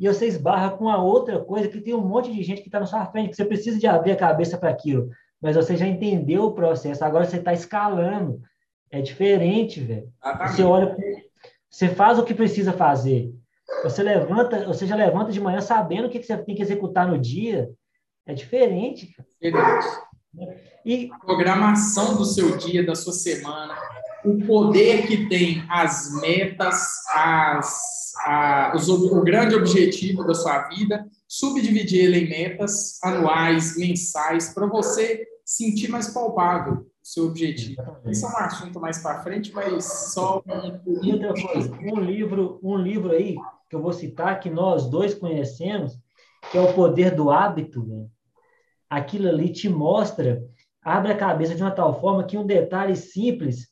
E 0.01 0.09
você 0.09 0.27
esbarra 0.27 0.71
com 0.71 0.89
a 0.89 1.03
outra 1.03 1.39
coisa 1.41 1.69
que 1.69 1.81
tem 1.81 1.95
um 1.95 2.07
monte 2.07 2.33
de 2.33 2.43
gente 2.43 2.63
que 2.63 2.69
está 2.69 2.81
na 2.81 2.87
sua 2.87 3.05
frente, 3.07 3.31
que 3.31 3.37
você 3.37 3.45
precisa 3.45 3.79
de 3.79 3.87
abrir 3.87 4.13
a 4.13 4.17
cabeça 4.17 4.57
para 4.57 4.71
aquilo. 4.71 5.11
Mas 5.41 5.57
você 5.57 5.77
já 5.77 5.87
entendeu 5.87 6.45
o 6.45 6.55
processo, 6.55 7.05
agora 7.05 7.25
você 7.25 7.37
está 7.37 7.53
escalando. 7.53 8.41
É 8.91 9.01
diferente, 9.01 9.81
velho. 9.81 10.09
Você 10.49 10.63
olha 10.63 10.97
você 11.73 11.89
faz 11.89 12.19
o 12.19 12.25
que 12.25 12.35
precisa 12.35 12.71
fazer. 12.75 13.33
Você 13.83 14.03
levanta, 14.03 14.67
você 14.67 14.87
já 14.87 14.95
levanta 14.95 15.33
de 15.33 15.41
manhã 15.41 15.63
sabendo 15.63 16.07
o 16.07 16.11
que 16.11 16.23
você 16.23 16.37
tem 16.37 16.55
que 16.55 16.61
executar 16.61 17.09
no 17.09 17.19
dia. 17.19 17.71
É 18.27 18.35
diferente. 18.35 19.15
Diferente. 19.41 19.87
E 20.85 21.11
a 21.13 21.19
programação 21.19 22.17
do 22.17 22.25
seu 22.25 22.57
dia, 22.57 22.85
da 22.85 22.95
sua 22.95 23.13
semana, 23.13 23.77
o 24.25 24.39
poder 24.47 25.07
que 25.07 25.29
tem 25.29 25.65
as 25.69 26.21
metas, 26.21 26.75
as, 27.15 28.13
a, 28.25 28.73
os, 28.75 28.89
o 28.89 29.21
grande 29.23 29.55
objetivo 29.55 30.25
da 30.25 30.35
sua 30.35 30.69
vida, 30.69 31.07
subdividir 31.29 32.05
ele 32.05 32.21
em 32.21 32.29
metas 32.29 32.99
anuais, 33.03 33.77
mensais, 33.77 34.53
para 34.55 34.67
você 34.67 35.27
sentir 35.45 35.89
mais 35.89 36.09
palpável 36.09 36.75
o 36.75 36.87
seu 37.03 37.27
objetivo. 37.27 37.83
Isso 38.07 38.25
é 38.25 38.29
um 38.29 38.37
assunto 38.39 38.81
mais 38.81 38.99
para 38.99 39.23
frente, 39.23 39.53
mas 39.53 39.85
só 40.13 40.43
um... 40.47 41.05
E 41.05 41.13
outra 41.13 41.35
coisa, 41.35 41.73
um 41.83 42.01
livro, 42.01 42.61
um 42.63 42.77
livro 42.77 43.11
aí 43.11 43.37
que 43.69 43.77
eu 43.77 43.83
vou 43.83 43.93
citar 43.93 44.39
que 44.39 44.51
nós 44.51 44.89
dois 44.89 45.15
conhecemos, 45.15 45.99
que 46.53 46.59
é 46.59 46.61
o 46.61 46.75
Poder 46.75 47.15
do 47.15 47.31
Hábito. 47.31 47.83
Né? 47.85 48.07
Aquilo 48.89 49.29
ali 49.29 49.51
te 49.51 49.71
mostra, 49.71 50.45
abre 50.85 51.11
a 51.11 51.17
cabeça 51.17 51.55
de 51.55 51.63
uma 51.63 51.71
tal 51.71 51.99
forma 51.99 52.25
que 52.25 52.37
um 52.37 52.47
detalhe 52.47 52.95
simples, 52.95 53.69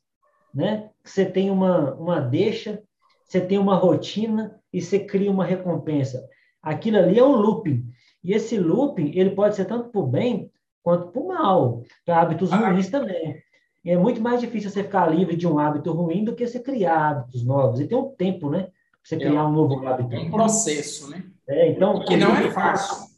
né? 0.53 0.89
Você 1.03 1.23
tem 1.23 1.49
uma, 1.51 1.93
uma 1.93 2.19
deixa, 2.19 2.81
você 3.23 3.39
tem 3.39 3.57
uma 3.57 3.75
rotina 3.75 4.59
e 4.73 4.81
você 4.81 4.99
cria 4.99 5.31
uma 5.31 5.45
recompensa. 5.45 6.27
Aquilo 6.61 6.97
ali 6.97 7.19
é 7.19 7.23
um 7.23 7.35
looping. 7.35 7.85
E 8.23 8.33
esse 8.33 8.57
looping, 8.57 9.11
ele 9.15 9.31
pode 9.31 9.55
ser 9.55 9.65
tanto 9.65 9.89
para 9.89 10.01
o 10.01 10.07
bem 10.07 10.51
quanto 10.83 11.11
para 11.11 11.21
o 11.21 11.27
mal, 11.27 11.83
para 12.03 12.19
hábitos 12.19 12.51
ah. 12.51 12.69
ruins 12.69 12.89
também. 12.89 13.41
É 13.85 13.97
muito 13.97 14.21
mais 14.21 14.41
difícil 14.41 14.69
você 14.69 14.83
ficar 14.83 15.07
livre 15.07 15.35
de 15.35 15.47
um 15.47 15.57
hábito 15.57 15.91
ruim 15.91 16.23
do 16.23 16.35
que 16.35 16.45
você 16.45 16.59
criar 16.59 17.09
hábitos 17.09 17.43
novos. 17.45 17.79
E 17.79 17.87
tem 17.87 17.97
um 17.97 18.09
tempo, 18.09 18.49
né? 18.49 18.67
Você 19.03 19.17
criar 19.17 19.45
um 19.47 19.51
novo 19.51 19.87
hábito. 19.87 20.13
É 20.15 20.19
um 20.19 20.31
processo, 20.31 21.09
né? 21.09 21.23
É, 21.47 21.69
então. 21.69 22.03
Que 22.05 22.17
não 22.17 22.35
é 22.35 22.51
fácil. 22.51 23.09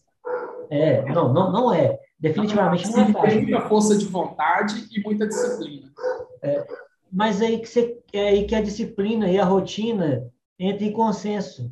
É, 0.69 1.03
não, 1.05 1.31
não, 1.33 1.51
não 1.51 1.73
é. 1.73 1.99
Definitivamente 2.17 2.89
não, 2.89 2.97
não 2.97 3.03
é 3.03 3.11
fácil. 3.11 3.29
Tem 3.29 3.41
muita 3.41 3.61
força 3.67 3.97
de 3.97 4.05
vontade 4.05 4.87
e 4.91 5.01
muita 5.01 5.27
disciplina. 5.27 5.91
É, 6.41 6.65
mas 7.11 7.41
é 7.41 7.47
aí 7.47 7.59
que, 7.59 7.67
você, 7.67 8.01
é 8.11 8.29
aí 8.29 8.47
que 8.47 8.55
a 8.55 8.61
disciplina 8.61 9.29
e 9.29 9.37
a 9.37 9.45
rotina 9.45 10.27
entram 10.59 10.87
em 10.87 10.91
consenso. 10.91 11.71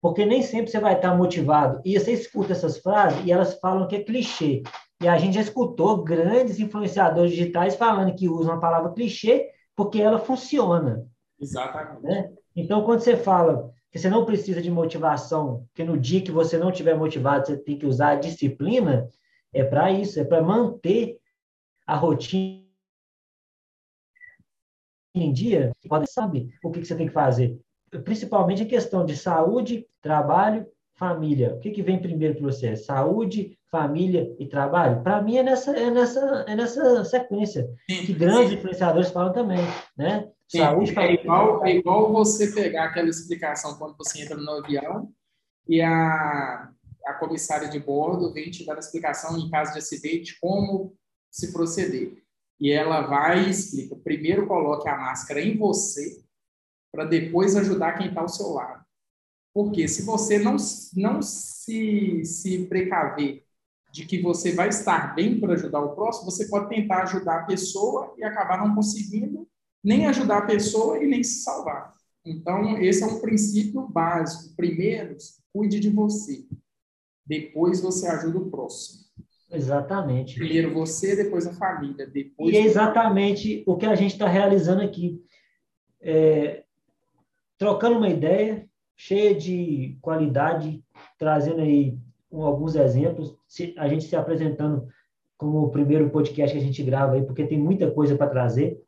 Porque 0.00 0.24
nem 0.24 0.42
sempre 0.42 0.70
você 0.70 0.78
vai 0.78 0.94
estar 0.94 1.16
motivado. 1.16 1.80
E 1.84 1.98
você 1.98 2.12
escuta 2.12 2.52
essas 2.52 2.78
frases 2.78 3.24
e 3.24 3.32
elas 3.32 3.58
falam 3.58 3.88
que 3.88 3.96
é 3.96 4.04
clichê. 4.04 4.62
E 5.02 5.08
a 5.08 5.18
gente 5.18 5.34
já 5.34 5.40
escutou 5.40 6.04
grandes 6.04 6.60
influenciadores 6.60 7.32
digitais 7.32 7.74
falando 7.74 8.14
que 8.14 8.28
usam 8.28 8.54
a 8.54 8.60
palavra 8.60 8.92
clichê 8.92 9.50
porque 9.74 10.00
ela 10.00 10.18
funciona. 10.18 11.04
Exatamente. 11.40 12.02
Né? 12.02 12.30
Então, 12.56 12.82
quando 12.82 13.00
você 13.00 13.16
fala 13.16 13.70
que 13.92 13.98
você 13.98 14.08
não 14.08 14.24
precisa 14.24 14.62
de 14.62 14.70
motivação, 14.70 15.66
que 15.74 15.84
no 15.84 15.98
dia 15.98 16.22
que 16.22 16.32
você 16.32 16.56
não 16.56 16.70
estiver 16.70 16.96
motivado, 16.96 17.46
você 17.46 17.56
tem 17.56 17.78
que 17.78 17.86
usar 17.86 18.12
a 18.12 18.16
disciplina, 18.16 19.08
é 19.52 19.62
para 19.62 19.92
isso, 19.92 20.18
é 20.18 20.24
para 20.24 20.42
manter 20.42 21.18
a 21.86 21.94
rotina 21.94 22.64
em 25.14 25.32
dia, 25.32 25.72
pode 25.88 26.10
saber 26.10 26.48
o 26.64 26.70
que, 26.70 26.80
que 26.80 26.86
você 26.86 26.96
tem 26.96 27.06
que 27.06 27.12
fazer. 27.12 27.58
Principalmente 28.04 28.62
em 28.62 28.68
questão 28.68 29.04
de 29.04 29.16
saúde, 29.16 29.86
trabalho 30.02 30.66
família. 30.96 31.54
O 31.54 31.60
que, 31.60 31.70
que 31.70 31.82
vem 31.82 32.00
primeiro 32.00 32.34
para 32.34 32.44
você? 32.44 32.74
Saúde, 32.74 33.56
família 33.70 34.34
e 34.38 34.46
trabalho? 34.46 35.02
Para 35.02 35.22
mim 35.22 35.36
é 35.36 35.42
nessa, 35.42 35.76
é, 35.76 35.90
nessa, 35.90 36.44
é 36.48 36.56
nessa 36.56 37.04
sequência 37.04 37.68
que 37.86 38.12
grandes 38.12 38.52
influenciadores 38.52 39.10
falam 39.10 39.32
também, 39.32 39.60
né? 39.96 40.28
Sim, 40.48 40.58
Saúde, 40.58 40.98
é. 40.98 41.14
Igual, 41.14 41.66
é 41.66 41.76
igual 41.76 42.12
você 42.12 42.52
pegar 42.52 42.84
aquela 42.84 43.08
explicação 43.08 43.76
quando 43.78 43.96
você 43.96 44.22
entra 44.22 44.36
no 44.36 44.50
avião 44.50 45.12
e 45.68 45.82
a, 45.82 46.70
a 47.04 47.14
comissária 47.14 47.68
de 47.68 47.80
bordo 47.80 48.32
vem 48.32 48.50
te 48.50 48.64
dar 48.64 48.76
a 48.76 48.78
explicação 48.78 49.36
em 49.38 49.50
caso 49.50 49.72
de 49.72 49.78
acidente 49.78 50.38
como 50.40 50.96
se 51.30 51.52
proceder. 51.52 52.22
E 52.60 52.70
ela 52.70 53.02
vai 53.02 53.44
e 53.44 53.50
explica. 53.50 53.96
Primeiro 53.96 54.46
coloque 54.46 54.88
a 54.88 54.96
máscara 54.96 55.40
em 55.40 55.58
você 55.58 56.24
para 56.92 57.04
depois 57.04 57.56
ajudar 57.56 57.98
quem 57.98 58.08
está 58.08 58.20
ao 58.20 58.28
seu 58.28 58.50
lado. 58.50 58.84
Porque 59.52 59.88
se 59.88 60.02
você 60.02 60.38
não, 60.38 60.56
não 60.94 61.20
se, 61.20 62.24
se 62.24 62.66
precaver 62.66 63.44
de 63.90 64.06
que 64.06 64.20
você 64.20 64.52
vai 64.52 64.68
estar 64.68 65.14
bem 65.14 65.40
para 65.40 65.54
ajudar 65.54 65.80
o 65.80 65.94
próximo, 65.94 66.30
você 66.30 66.46
pode 66.48 66.68
tentar 66.68 67.02
ajudar 67.02 67.40
a 67.40 67.46
pessoa 67.46 68.14
e 68.16 68.24
acabar 68.24 68.58
não 68.58 68.74
conseguindo 68.74 69.48
nem 69.86 70.04
ajudar 70.06 70.38
a 70.38 70.46
pessoa 70.46 70.98
e 70.98 71.06
nem 71.06 71.22
se 71.22 71.44
salvar. 71.44 71.94
Então, 72.24 72.76
esse 72.78 73.04
é 73.04 73.06
um 73.06 73.20
princípio 73.20 73.86
básico. 73.86 74.56
Primeiro, 74.56 75.16
cuide 75.52 75.78
de 75.78 75.88
você. 75.88 76.44
Depois 77.24 77.80
você 77.80 78.08
ajuda 78.08 78.38
o 78.38 78.50
próximo. 78.50 79.04
Exatamente. 79.48 80.34
Primeiro 80.34 80.74
você, 80.74 81.14
depois 81.14 81.46
a 81.46 81.52
família. 81.52 82.04
Depois 82.04 82.52
e 82.52 82.58
é 82.58 82.62
exatamente 82.62 83.62
o 83.64 83.76
que 83.76 83.86
a 83.86 83.94
gente 83.94 84.14
está 84.14 84.26
realizando 84.26 84.82
aqui. 84.82 85.22
É, 86.00 86.64
trocando 87.56 87.98
uma 87.98 88.08
ideia 88.08 88.68
cheia 88.96 89.36
de 89.36 89.96
qualidade, 90.02 90.82
trazendo 91.16 91.60
aí 91.60 91.96
alguns 92.32 92.74
exemplos, 92.74 93.36
a 93.76 93.86
gente 93.86 94.04
se 94.04 94.16
apresentando 94.16 94.88
como 95.36 95.62
o 95.62 95.70
primeiro 95.70 96.10
podcast 96.10 96.56
que 96.56 96.62
a 96.62 96.64
gente 96.64 96.82
grava 96.82 97.14
aí, 97.14 97.22
porque 97.22 97.46
tem 97.46 97.58
muita 97.58 97.90
coisa 97.90 98.16
para 98.16 98.30
trazer. 98.30 98.82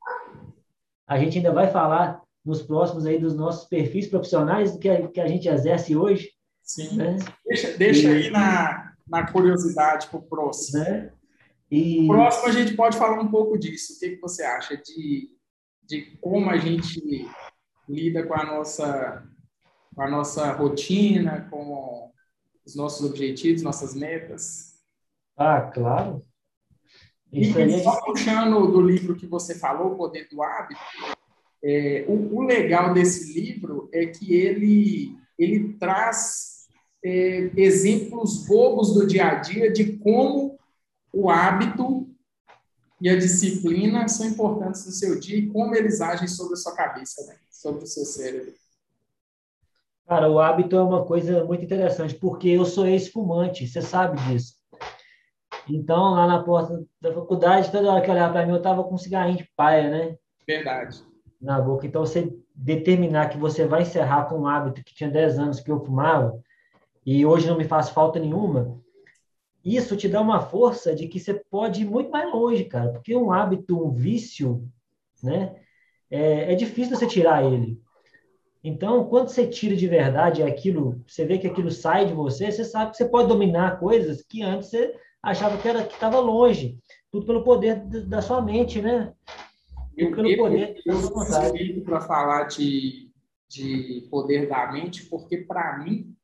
A 1.09 1.19
gente 1.19 1.39
ainda 1.39 1.53
vai 1.53 1.71
falar 1.71 2.23
nos 2.45 2.63
próximos 2.63 3.07
aí 3.07 3.19
dos 3.19 3.35
nossos 3.35 3.67
perfis 3.69 4.07
profissionais 4.07 4.77
que 4.77 4.89
a, 4.89 5.09
que 5.09 5.21
a 5.21 5.27
gente 5.27 5.49
exerce 5.49 5.97
hoje. 5.97 6.31
Sim. 6.63 6.97
Né? 6.97 7.17
Deixa, 7.47 7.79
deixa 7.79 8.09
e, 8.11 8.25
aí 8.25 8.31
na, 8.31 8.93
na 9.09 9.33
curiosidade 9.33 10.07
para 10.09 10.19
o 10.19 10.23
próximo. 10.23 10.85
Né? 10.85 11.11
E... 11.71 12.05
O 12.05 12.09
próximo 12.09 12.47
a 12.47 12.53
gente 12.53 12.77
pode 12.77 12.99
falar 12.99 13.21
um 13.21 13.31
pouco 13.31 13.59
disso. 13.59 13.95
O 13.95 13.99
que, 13.99 14.11
que 14.11 14.21
você 14.21 14.43
acha 14.45 14.77
de, 14.77 15.31
de 15.83 16.19
como 16.21 16.51
a 16.51 16.59
gente 16.59 17.01
lida 17.89 18.27
com 18.27 18.35
a 18.35 18.45
nossa 18.45 19.27
com 19.95 20.03
a 20.03 20.11
nossa 20.11 20.53
rotina, 20.53 21.49
com 21.51 22.13
os 22.65 22.77
nossos 22.77 23.05
objetivos, 23.05 23.63
nossas 23.63 23.95
metas? 23.97 24.81
Ah, 25.37 25.63
claro. 25.63 26.25
Isso 27.33 27.59
e 27.59 27.83
só 27.83 28.01
puxando 28.03 28.67
do 28.73 28.81
livro 28.81 29.15
que 29.15 29.27
você 29.27 29.59
falou, 29.59 29.93
O 29.93 29.97
Poder 29.97 30.29
do 30.31 30.43
Hábito, 30.43 30.81
é, 31.63 32.05
o, 32.09 32.37
o, 32.37 32.43
legal 32.43 32.95
desse 32.95 33.39
livro 33.39 33.89
é 33.93 34.07
que 34.07 34.33
ele, 34.33 35.17
ele 35.39 35.75
traz 35.75 36.67
é, 37.05 37.51
exemplos 37.57 38.47
bobos 38.47 38.95
do 38.95 39.07
dia 39.07 39.29
a 39.29 39.35
dia 39.35 39.73
de 39.73 39.99
como 39.99 40.59
o 41.13 41.29
hábito 41.29 42.09
e 43.01 43.09
a 43.09 43.17
disciplina 43.17 44.09
são 44.09 44.27
importantes 44.27 44.87
no 44.87 44.93
seu 44.93 45.19
dia 45.19 45.39
e 45.39 45.49
como 45.49 45.75
eles 45.75 46.01
agem 46.01 46.29
sobre 46.29 46.55
a 46.55 46.57
sua 46.57 46.75
cabeça, 46.75 47.25
né? 47.27 47.37
sobre 47.51 47.85
o 47.85 47.87
seu 47.87 48.05
cérebro. 48.05 48.53
Cara, 50.07 50.31
o 50.31 50.39
hábito 50.39 50.75
é 50.75 50.83
uma 50.83 51.05
coisa 51.05 51.45
muito 51.45 51.65
interessante, 51.65 52.15
porque 52.15 52.49
eu 52.49 52.65
sou 52.65 52.87
ex-fumante, 52.87 53.67
você 53.67 53.83
sabe 53.83 54.19
disso. 54.23 54.58
Então, 55.69 56.15
lá 56.15 56.27
na 56.27 56.43
porta 56.43 56.85
da 57.01 57.13
faculdade, 57.13 57.71
toda 57.71 57.91
hora 57.91 58.01
que 58.01 58.09
eu 58.09 58.15
olhava 58.15 58.33
para 58.33 58.47
mim, 58.47 58.53
eu 58.53 58.59
estava 58.59 58.83
com 58.85 58.95
um 58.95 58.99
cigarrinho 58.99 59.39
de 59.39 59.51
paia, 59.57 59.91
né? 59.91 60.17
Verdade. 60.47 61.03
Na 61.41 61.61
boca. 61.61 61.87
Então, 61.87 62.05
você 62.05 62.35
determinar 62.55 63.29
que 63.29 63.39
você 63.39 63.67
vai 63.67 63.83
encerrar 63.83 64.25
com 64.25 64.41
um 64.41 64.47
hábito 64.47 64.83
que 64.83 64.95
tinha 64.95 65.11
10 65.11 65.39
anos 65.39 65.61
que 65.61 65.71
eu 65.71 65.85
fumava, 65.85 66.39
e 67.05 67.25
hoje 67.25 67.47
não 67.47 67.57
me 67.57 67.65
faz 67.65 67.89
falta 67.89 68.19
nenhuma, 68.19 68.79
isso 69.65 69.97
te 69.97 70.09
dá 70.09 70.21
uma 70.21 70.41
força 70.41 70.95
de 70.95 71.09
que 71.09 71.21
você 71.21 71.35
pode 71.35 71.83
ir 71.83 71.85
muito 71.85 72.11
mais 72.11 72.33
longe, 72.33 72.65
cara. 72.65 72.91
Porque 72.91 73.15
um 73.15 73.33
hábito, 73.33 73.83
um 73.83 73.91
vício, 73.91 74.67
né? 75.23 75.57
É, 76.11 76.53
é 76.53 76.55
difícil 76.55 76.97
você 76.97 77.07
tirar 77.07 77.45
ele. 77.45 77.81
Então, 78.63 79.05
quando 79.09 79.29
você 79.29 79.47
tira 79.47 79.77
de 79.77 79.87
verdade 79.87 80.43
aquilo, 80.43 81.03
você 81.07 81.25
vê 81.25 81.39
que 81.39 81.47
aquilo 81.47 81.71
sai 81.71 82.07
de 82.07 82.13
você, 82.13 82.51
você 82.51 82.65
sabe 82.65 82.91
que 82.91 82.97
você 82.97 83.09
pode 83.09 83.29
dominar 83.29 83.79
coisas 83.79 84.23
que 84.23 84.43
antes 84.43 84.71
você 84.71 84.95
achava 85.23 85.61
que 85.61 85.69
era 85.69 85.85
que 85.85 85.95
estava 85.95 86.19
longe. 86.21 86.79
Tudo 87.11 87.27
pelo 87.27 87.45
poder 87.45 87.85
da 88.07 88.21
sua 88.21 88.43
mente, 88.43 88.81
né? 88.83 89.15
Eu, 89.97 90.15
pelo 90.15 90.29
eu, 90.29 90.37
poder 90.37 90.81
eu, 90.85 90.95
da 90.95 91.01
sua 91.01 91.25
vontade. 91.25 91.81
para 91.81 92.01
falar 92.01 92.45
de, 92.45 93.11
de 93.49 94.07
poder 94.11 94.49
da 94.49 94.71
mente, 94.71 95.07
porque 95.07 95.39
para 95.39 95.79
mim 95.79 96.15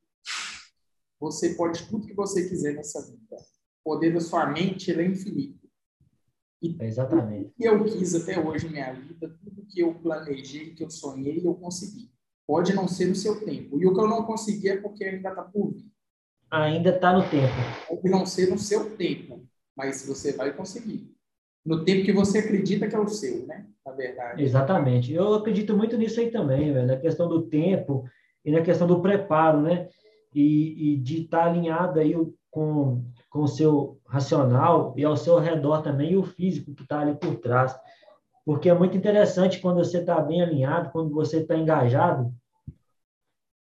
você 1.18 1.54
pode 1.54 1.86
tudo 1.88 2.06
que 2.06 2.14
você 2.14 2.48
quiser 2.48 2.74
nessa 2.74 3.00
vida. 3.02 3.36
O 3.84 3.92
poder 3.92 4.12
da 4.12 4.20
sua 4.20 4.46
mente 4.46 4.92
é 4.92 5.06
infinito. 5.06 5.64
E 6.62 6.76
Exatamente. 6.80 7.50
Tudo 7.50 7.54
que 7.56 7.66
eu 7.66 7.84
quis 7.84 8.14
até 8.14 8.38
hoje 8.38 8.66
na 8.66 8.72
minha 8.72 8.92
vida, 8.92 9.38
tudo 9.42 9.66
que 9.66 9.80
eu 9.80 9.94
planejei, 9.94 10.74
que 10.74 10.84
eu 10.84 10.90
sonhei, 10.90 11.40
eu 11.44 11.54
consegui. 11.54 12.10
Pode 12.46 12.74
não 12.74 12.86
ser 12.86 13.06
no 13.06 13.14
seu 13.14 13.44
tempo. 13.44 13.80
E 13.80 13.86
o 13.86 13.94
que 13.94 14.00
eu 14.00 14.08
não 14.08 14.24
consegui 14.24 14.68
é 14.68 14.76
porque 14.76 15.04
ainda 15.04 15.30
está 15.30 15.42
por 15.42 15.72
vir. 15.72 15.93
Ainda 16.62 16.90
está 16.90 17.12
no 17.12 17.22
tempo. 17.28 17.52
Pode 17.88 18.08
não 18.08 18.24
ser 18.24 18.50
no 18.50 18.58
seu 18.58 18.96
tempo, 18.96 19.44
mas 19.76 20.06
você 20.06 20.32
vai 20.32 20.52
conseguir. 20.52 21.12
No 21.64 21.84
tempo 21.84 22.04
que 22.04 22.12
você 22.12 22.38
acredita 22.38 22.86
que 22.86 22.94
é 22.94 22.98
o 22.98 23.08
seu, 23.08 23.46
né? 23.46 23.66
Na 23.84 23.92
verdade. 23.92 24.42
Exatamente. 24.42 25.12
Eu 25.12 25.34
acredito 25.34 25.76
muito 25.76 25.96
nisso 25.96 26.20
aí 26.20 26.30
também, 26.30 26.72
velho, 26.72 26.86
na 26.86 26.96
questão 26.96 27.28
do 27.28 27.42
tempo 27.42 28.04
e 28.44 28.50
na 28.50 28.60
questão 28.60 28.86
do 28.86 29.00
preparo, 29.00 29.60
né? 29.62 29.88
E, 30.34 30.94
e 30.94 30.96
de 30.98 31.22
estar 31.22 31.44
tá 31.44 31.44
alinhado 31.46 32.00
aí 32.00 32.14
com, 32.50 33.04
com 33.30 33.42
o 33.42 33.48
seu 33.48 34.00
racional 34.06 34.94
e 34.96 35.04
ao 35.04 35.16
seu 35.16 35.38
redor 35.38 35.82
também 35.82 36.12
e 36.12 36.16
o 36.16 36.24
físico 36.24 36.74
que 36.74 36.82
está 36.82 37.00
ali 37.00 37.14
por 37.14 37.36
trás 37.36 37.74
porque 38.44 38.68
é 38.68 38.74
muito 38.74 38.96
interessante 38.96 39.58
quando 39.58 39.78
você 39.78 39.98
está 39.98 40.20
bem 40.20 40.42
alinhado, 40.42 40.90
quando 40.90 41.14
você 41.14 41.38
está 41.38 41.56
engajado 41.56 42.32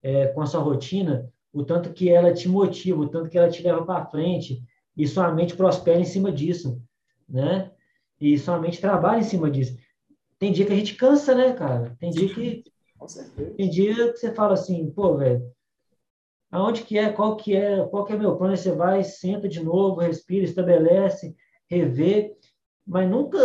é, 0.03 0.27
com 0.27 0.41
a 0.41 0.45
sua 0.45 0.61
rotina, 0.61 1.31
o 1.55 1.63
tanto 1.63 1.93
que 1.93 2.09
ela 2.09 2.33
te 2.33 2.49
motiva, 2.49 2.99
o 2.99 3.07
tanto 3.07 3.29
que 3.29 3.37
ela 3.37 3.49
te 3.49 3.63
leva 3.63 3.85
para 3.85 4.05
frente, 4.05 4.61
e 4.95 5.07
sua 5.07 5.31
mente 5.31 5.55
prospera 5.55 5.97
em 5.97 6.03
cima 6.05 6.29
disso, 6.29 6.81
né? 7.29 7.71
E 8.19 8.37
sua 8.37 8.59
mente 8.59 8.81
trabalha 8.81 9.19
em 9.19 9.23
cima 9.23 9.49
disso. 9.49 9.77
Tem 10.37 10.51
dia 10.51 10.65
que 10.65 10.73
a 10.73 10.75
gente 10.75 10.95
cansa, 10.95 11.33
né, 11.33 11.53
cara? 11.53 11.95
Tem 11.97 12.11
dia 12.11 12.27
que 12.27 12.63
tem 13.55 13.69
dia 13.69 14.11
que 14.11 14.17
você 14.17 14.33
fala 14.33 14.53
assim, 14.53 14.91
pô, 14.91 15.15
velho, 15.15 15.49
aonde 16.51 16.83
que 16.83 16.97
é, 16.97 17.09
qual 17.09 17.37
que 17.37 17.55
é, 17.55 17.85
qual 17.85 18.03
que 18.03 18.11
é 18.11 18.17
meu 18.17 18.35
plano? 18.35 18.57
Você 18.57 18.73
vai, 18.73 19.01
senta 19.05 19.47
de 19.47 19.63
novo, 19.63 20.01
respira, 20.01 20.43
estabelece, 20.43 21.37
revê, 21.69 22.35
mas 22.85 23.09
nunca 23.09 23.37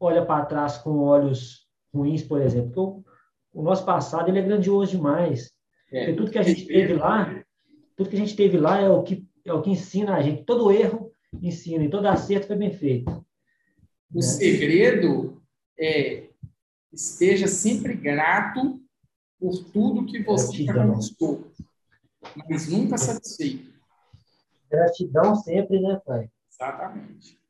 olha 0.00 0.26
para 0.26 0.46
trás 0.46 0.78
com 0.78 0.98
olhos 0.98 1.68
ruins, 1.94 2.24
por 2.24 2.40
exemplo. 2.40 2.72
Porque 2.72 2.80
o, 2.80 3.60
o 3.60 3.62
nosso 3.62 3.84
passado 3.84 4.28
ele 4.28 4.40
é 4.40 4.42
grandioso 4.42 4.90
demais. 4.90 5.59
É, 5.92 6.06
porque 6.06 6.12
tudo 6.16 6.30
que 6.30 6.38
a 6.38 6.42
gente 6.42 6.66
teve 6.66 6.94
lá, 6.94 7.44
tudo 7.96 8.10
que 8.10 8.16
a 8.16 8.18
gente 8.18 8.36
teve 8.36 8.56
lá 8.58 8.80
é 8.80 8.88
o 8.88 9.02
que 9.02 9.28
é 9.44 9.52
o 9.52 9.62
que 9.62 9.70
ensina 9.70 10.14
a 10.14 10.22
gente. 10.22 10.44
Todo 10.44 10.70
erro 10.70 11.12
ensina 11.42 11.84
e 11.84 11.90
todo 11.90 12.06
acerto 12.06 12.46
foi 12.46 12.56
bem 12.56 12.72
feito. 12.72 13.10
O 14.12 14.16
né? 14.16 14.22
segredo 14.22 15.42
é 15.78 16.28
esteja 16.92 17.46
sempre 17.46 17.94
grato 17.94 18.80
por 19.38 19.64
tudo 19.72 20.06
que 20.06 20.22
você 20.22 20.66
conquistou, 20.66 21.50
mas 22.48 22.68
nunca 22.68 22.98
satisfeito. 22.98 23.70
Gratidão 24.70 25.34
sempre, 25.34 25.80
né, 25.80 26.00
pai? 26.04 26.28
Exatamente. 26.52 27.40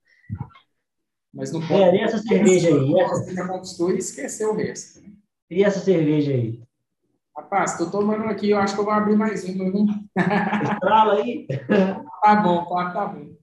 Mas 1.32 1.52
não 1.52 1.60
pode. 1.66 1.82
É, 1.82 1.96
e 1.96 2.00
essa 2.00 2.18
cerveja 2.18 2.68
aí? 2.68 2.90
Você 2.90 3.34
já 3.34 3.46
conquistou 3.46 3.90
e 3.92 3.98
esqueceu 3.98 4.52
o 4.52 4.56
resto. 4.56 5.00
Né? 5.00 5.12
E 5.50 5.64
essa 5.64 5.80
cerveja 5.80 6.32
aí? 6.32 6.62
Rapaz, 7.40 7.72
estou 7.72 7.90
tomando 7.90 8.24
aqui, 8.24 8.50
eu 8.50 8.58
acho 8.58 8.74
que 8.74 8.80
eu 8.80 8.84
vou 8.84 8.92
abrir 8.92 9.16
mais 9.16 9.42
uma. 9.44 9.64
Viu? 9.70 9.86
Estrala 10.14 11.14
aí. 11.14 11.46
tá 12.22 12.36
bom, 12.36 12.66
claro, 12.66 12.92
tá 12.92 13.06
bom. 13.06 13.34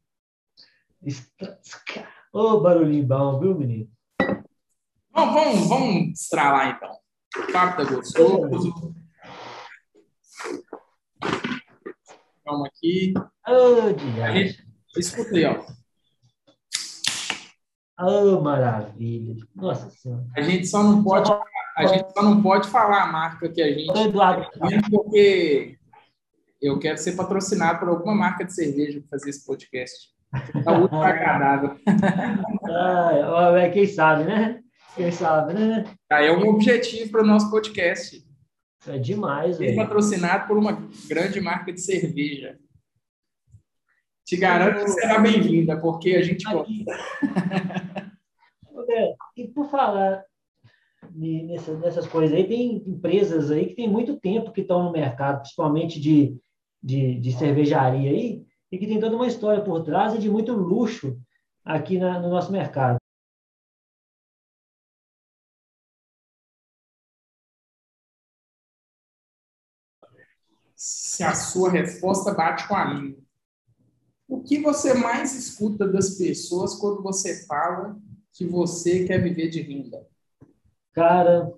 Ô, 2.31 2.39
oh, 2.39 2.61
barulhinho 2.61 3.07
bom, 3.07 3.39
viu, 3.39 3.57
menino? 3.57 3.89
Bom, 5.11 5.33
vamos, 5.33 5.67
vamos 5.67 6.21
estralar 6.21 6.77
então. 6.77 6.95
O 7.37 7.51
papo 7.51 7.77
tá 7.77 7.91
gostoso. 7.91 8.93
Vamos 12.45 12.67
aqui. 12.67 13.15
Oh, 13.47 14.99
Escuta 14.99 15.35
aí, 15.35 15.45
ó. 15.45 15.65
Oh, 17.99 18.41
maravilha. 18.41 19.35
Nossa 19.55 19.89
Senhora. 19.89 20.23
A 20.37 20.41
gente 20.41 20.67
só 20.67 20.83
não 20.83 21.03
pode, 21.03 21.31
a 21.77 21.85
gente 21.85 22.11
só 22.11 22.23
não 22.23 22.41
pode 22.41 22.67
falar 22.69 23.03
a 23.03 23.11
marca 23.11 23.47
que 23.49 23.61
a 23.61 23.71
gente 23.71 23.95
Eduardo. 23.95 24.49
porque 24.89 25.77
eu 26.59 26.79
quero 26.79 26.97
ser 26.97 27.15
patrocinado 27.15 27.79
por 27.79 27.89
alguma 27.89 28.15
marca 28.15 28.43
de 28.43 28.53
cerveja 28.53 28.99
para 28.99 29.09
fazer 29.09 29.29
esse 29.29 29.45
podcast. 29.45 30.09
Tá 30.63 30.77
muito 30.77 30.95
agradável. 30.95 31.77
ah, 32.67 33.69
quem 33.71 33.85
sabe, 33.85 34.23
né? 34.23 34.63
Quem 34.95 35.11
sabe, 35.11 35.53
né? 35.53 35.85
é 36.09 36.31
um 36.31 36.49
objetivo 36.49 37.11
para 37.11 37.21
o 37.21 37.27
nosso 37.27 37.51
podcast. 37.51 38.25
É 38.87 38.97
demais, 38.97 39.57
Ser 39.57 39.75
patrocinado 39.75 40.47
por 40.47 40.57
uma 40.57 40.89
grande 41.07 41.39
marca 41.39 41.71
de 41.71 41.81
cerveja. 41.81 42.57
Te 44.25 44.35
garanto 44.35 44.83
que 44.83 44.89
será 44.89 45.19
bem-vinda, 45.19 45.79
porque 45.79 46.15
a 46.15 46.23
gente 46.23 46.43
gosta. 46.43 46.73
e 49.37 49.47
por 49.49 49.69
falar, 49.69 50.23
nessas, 51.13 51.79
nessas 51.79 52.07
coisas 52.07 52.35
aí. 52.35 52.47
Tem 52.47 52.75
empresas 52.87 53.51
aí 53.51 53.67
que 53.67 53.75
tem 53.75 53.89
muito 53.89 54.19
tempo 54.19 54.51
que 54.51 54.61
estão 54.61 54.83
no 54.83 54.91
mercado, 54.91 55.41
principalmente 55.41 55.99
de, 55.99 56.37
de, 56.81 57.19
de 57.19 57.31
cervejaria 57.33 58.11
aí, 58.11 58.45
e 58.71 58.77
que 58.77 58.87
tem 58.87 58.99
toda 58.99 59.15
uma 59.15 59.27
história 59.27 59.63
por 59.63 59.83
trás 59.83 60.13
e 60.15 60.19
de 60.19 60.29
muito 60.29 60.53
luxo 60.53 61.17
aqui 61.63 61.97
na, 61.97 62.19
no 62.19 62.29
nosso 62.29 62.51
mercado. 62.51 62.97
Se 70.75 71.23
a 71.23 71.33
sua 71.35 71.69
resposta 71.69 72.33
bate 72.33 72.67
com 72.67 72.75
a 72.75 72.85
minha. 72.93 73.17
O 74.27 74.43
que 74.43 74.59
você 74.61 74.93
mais 74.93 75.33
escuta 75.35 75.87
das 75.87 76.17
pessoas 76.17 76.75
quando 76.75 77.01
você 77.01 77.45
fala 77.45 77.97
que 78.33 78.45
você 78.45 79.05
quer 79.05 79.21
viver 79.21 79.49
de 79.49 79.61
renda? 79.61 80.05
Cara. 80.97 81.53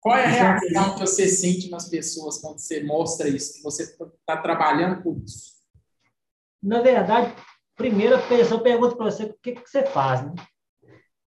Qual 0.00 0.16
é 0.16 0.24
a 0.24 0.28
reação 0.28 0.94
que 0.94 1.00
você 1.00 1.28
sente 1.28 1.68
nas 1.70 1.90
pessoas 1.90 2.38
quando 2.38 2.58
você 2.58 2.82
mostra 2.82 3.28
isso, 3.28 3.56
que 3.56 3.62
você 3.62 3.82
está 3.82 4.38
trabalhando 4.38 5.02
por 5.02 5.22
isso? 5.22 5.52
Na 6.62 6.80
verdade, 6.80 7.34
primeiro 7.76 8.16
a 8.16 8.22
pessoa 8.26 8.62
pergunta 8.62 8.96
para 8.96 9.10
você 9.10 9.24
o 9.24 9.36
que, 9.42 9.52
que 9.52 9.68
você 9.68 9.84
faz. 9.84 10.24
Né? 10.24 10.32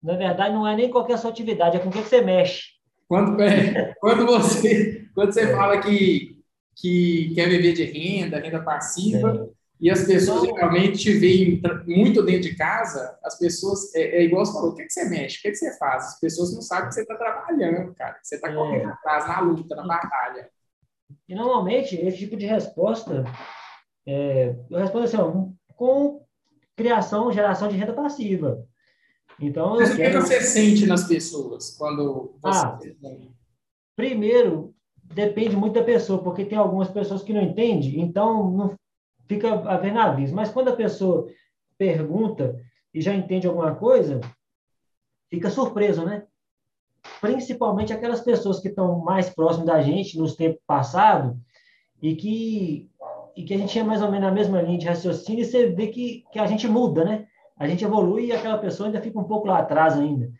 Na 0.02 0.16
verdade, 0.18 0.54
não 0.54 0.68
é 0.68 0.76
nem 0.76 0.90
qualquer 0.90 1.16
sua 1.16 1.30
atividade, 1.30 1.78
é 1.78 1.80
com 1.80 1.88
o 1.88 1.92
que, 1.92 2.02
que 2.02 2.08
você 2.10 2.20
mexe. 2.20 2.64
Quando, 3.08 3.40
é, 3.42 3.94
quando, 3.98 4.26
você, 4.26 5.08
quando 5.14 5.32
você 5.32 5.50
fala 5.50 5.80
que, 5.80 6.44
que 6.76 7.32
quer 7.34 7.48
viver 7.48 7.72
de 7.72 7.84
renda, 7.84 8.38
renda 8.38 8.62
passiva, 8.62 9.50
é 9.50 9.61
e 9.82 9.90
as 9.90 10.04
pessoas 10.04 10.42
geralmente 10.42 10.96
te 10.96 11.12
veem 11.14 11.60
muito 11.88 12.22
dentro 12.22 12.48
de 12.48 12.54
casa, 12.54 13.18
as 13.24 13.36
pessoas, 13.36 13.92
é, 13.96 14.18
é 14.18 14.22
igual 14.22 14.46
você 14.46 14.52
falou, 14.52 14.70
o 14.70 14.74
que, 14.76 14.82
é 14.82 14.86
que 14.86 14.92
você 14.92 15.08
mexe, 15.08 15.38
o 15.38 15.42
que, 15.42 15.48
é 15.48 15.50
que 15.50 15.56
você 15.56 15.76
faz? 15.76 16.04
As 16.04 16.20
pessoas 16.20 16.54
não 16.54 16.62
sabem 16.62 16.88
que 16.88 16.94
você 16.94 17.02
está 17.02 17.16
trabalhando, 17.16 17.92
cara, 17.92 18.14
que 18.14 18.28
você 18.28 18.36
está 18.36 18.48
é. 18.48 18.54
correndo 18.54 18.90
atrás 18.90 19.26
na 19.26 19.40
luta, 19.40 19.74
na 19.74 19.84
batalha. 19.84 20.48
E 21.28 21.34
normalmente, 21.34 21.96
esse 21.96 22.16
tipo 22.16 22.36
de 22.36 22.46
resposta, 22.46 23.24
é, 24.06 24.54
eu 24.70 24.78
respondo 24.78 25.04
assim, 25.04 25.16
ó, 25.16 25.48
com 25.74 26.24
criação, 26.76 27.32
geração 27.32 27.66
de 27.66 27.76
renda 27.76 27.92
passiva. 27.92 28.64
Então, 29.40 29.74
Mas 29.74 29.88
o 29.88 29.96
que, 29.96 29.98
quero... 29.98 30.20
que 30.20 30.28
você 30.28 30.40
sente 30.42 30.86
nas 30.86 31.08
pessoas 31.08 31.76
quando 31.76 32.38
você... 32.40 32.66
Ah, 32.66 32.78
primeiro, 33.96 34.72
depende 35.02 35.56
muito 35.56 35.74
da 35.74 35.82
pessoa, 35.82 36.22
porque 36.22 36.44
tem 36.44 36.56
algumas 36.56 36.88
pessoas 36.88 37.24
que 37.24 37.32
não 37.32 37.42
entendem, 37.42 38.00
então 38.00 38.48
não 38.48 38.76
fica 39.34 39.52
a 39.52 39.76
ver 39.76 39.92
navios. 39.92 40.32
Mas 40.32 40.50
quando 40.50 40.68
a 40.68 40.76
pessoa 40.76 41.26
pergunta 41.78 42.56
e 42.92 43.00
já 43.00 43.14
entende 43.14 43.46
alguma 43.46 43.74
coisa, 43.74 44.20
fica 45.30 45.50
surpreso, 45.50 46.04
né? 46.04 46.24
Principalmente 47.20 47.92
aquelas 47.92 48.20
pessoas 48.20 48.60
que 48.60 48.68
estão 48.68 48.98
mais 49.00 49.30
próximas 49.30 49.66
da 49.66 49.80
gente 49.80 50.18
nos 50.18 50.36
tempos 50.36 50.60
passados 50.66 51.36
e 52.00 52.14
que, 52.14 52.90
e 53.34 53.44
que 53.44 53.54
a 53.54 53.58
gente 53.58 53.72
tinha 53.72 53.84
mais 53.84 54.02
ou 54.02 54.10
menos 54.10 54.28
a 54.28 54.32
mesma 54.32 54.60
linha 54.60 54.78
de 54.78 54.86
raciocínio 54.86 55.42
e 55.42 55.44
você 55.44 55.68
vê 55.68 55.88
que, 55.88 56.24
que 56.30 56.38
a 56.38 56.46
gente 56.46 56.68
muda, 56.68 57.04
né? 57.04 57.26
A 57.56 57.66
gente 57.66 57.84
evolui 57.84 58.26
e 58.26 58.32
aquela 58.32 58.58
pessoa 58.58 58.88
ainda 58.88 59.00
fica 59.00 59.18
um 59.18 59.24
pouco 59.24 59.46
lá 59.46 59.58
atrás 59.58 59.94
ainda. 59.94 60.30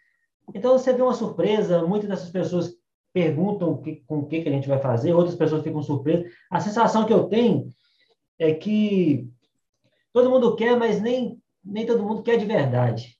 Então 0.54 0.72
você 0.72 0.92
vê 0.92 1.02
uma 1.02 1.14
surpresa, 1.14 1.82
muitas 1.86 2.08
dessas 2.08 2.30
pessoas 2.30 2.74
perguntam 3.12 3.76
que, 3.78 3.96
com 4.06 4.18
o 4.18 4.26
que, 4.26 4.42
que 4.42 4.48
a 4.48 4.52
gente 4.52 4.68
vai 4.68 4.78
fazer, 4.78 5.12
outras 5.12 5.36
pessoas 5.36 5.62
ficam 5.62 5.82
surpresas. 5.82 6.30
A 6.50 6.60
sensação 6.60 7.04
que 7.04 7.12
eu 7.12 7.24
tenho 7.24 7.70
é 8.42 8.54
que 8.54 9.28
todo 10.12 10.30
mundo 10.30 10.56
quer, 10.56 10.76
mas 10.76 11.00
nem, 11.00 11.40
nem 11.64 11.86
todo 11.86 12.02
mundo 12.02 12.22
quer 12.22 12.36
de 12.36 12.44
verdade. 12.44 13.16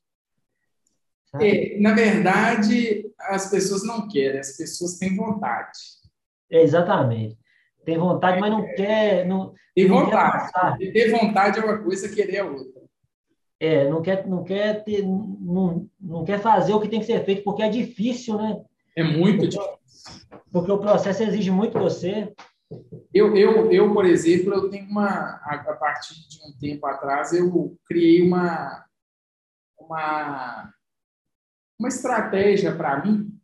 É, 1.40 1.78
na 1.80 1.94
verdade, 1.94 3.11
as 3.18 3.50
pessoas 3.50 3.85
não 3.85 4.08
querem, 4.08 4.40
as 4.40 4.56
pessoas 4.56 4.98
têm 4.98 5.16
vontade. 5.16 5.78
É, 6.50 6.61
exatamente. 6.61 7.38
Tem 7.85 7.96
vontade, 7.96 8.40
mas 8.40 8.50
não 8.50 8.66
quer. 8.74 9.26
Não, 9.26 9.54
tem 9.74 9.88
não 9.88 10.04
vontade. 10.04 10.78
Quer 10.78 10.92
ter 10.92 11.11
vontade 11.11 11.58
é 11.58 11.64
uma 11.64 11.78
coisa, 11.78 12.08
querer 12.08 12.37
é 12.37 12.44
outra. 12.44 12.82
É, 13.58 13.88
não 13.88 14.02
quer, 14.02 14.26
não 14.26 14.42
quer 14.42 14.82
ter, 14.85 15.02
não, 15.02 15.88
não 16.00 16.24
quer 16.24 16.40
fazer 16.40 16.74
o 16.74 16.80
que 16.80 16.88
tem 16.88 16.98
que 16.98 17.06
ser 17.06 17.24
feito, 17.24 17.44
porque 17.44 17.62
é 17.62 17.68
difícil, 17.68 18.37
né? 18.37 18.61
É 18.96 19.04
muito 19.04 19.38
porque, 19.38 19.56
difícil. 19.56 20.26
Porque 20.50 20.72
o 20.72 20.78
processo 20.78 21.22
exige 21.22 21.50
muito 21.50 21.78
você. 21.78 22.32
Eu, 23.14 23.37
eu, 23.37 23.70
eu, 23.70 23.92
por 23.92 24.07
exemplo, 24.07 24.55
eu 24.55 24.70
tenho 24.70 24.88
uma, 24.88 25.37
a, 25.44 25.77
partir 25.79 26.14
de 26.29 26.38
um 26.46 26.53
tempo 26.59 26.87
atrás, 26.87 27.33
eu 27.33 27.77
criei 27.85 28.22
uma, 28.22 28.87
uma, 29.79 30.75
uma 31.79 31.88
estratégia 31.88 32.75
para 32.75 33.05
mim. 33.05 33.38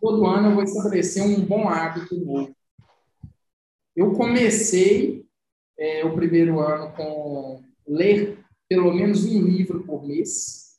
Todo 0.00 0.24
ano 0.24 0.48
eu 0.48 0.54
vou 0.54 0.64
estabelecer 0.64 1.22
um 1.22 1.44
bom 1.44 1.68
hábito 1.68 2.16
novo. 2.16 2.56
Eu 3.94 4.12
comecei 4.12 5.26
é, 5.78 6.04
o 6.04 6.14
primeiro 6.14 6.60
ano 6.60 6.94
com 6.94 7.62
ler 7.86 8.44
pelo 8.68 8.92
menos 8.92 9.24
um 9.24 9.42
livro 9.42 9.84
por 9.84 10.06
mês, 10.06 10.78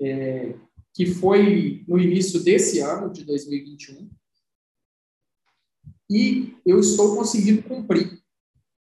é, 0.00 0.54
que 0.94 1.06
foi 1.06 1.84
no 1.88 1.98
início 1.98 2.42
desse 2.42 2.80
ano, 2.80 3.12
de 3.12 3.24
2021. 3.24 4.08
E 6.10 6.56
eu 6.66 6.80
estou 6.80 7.14
conseguindo 7.14 7.62
cumprir. 7.62 8.20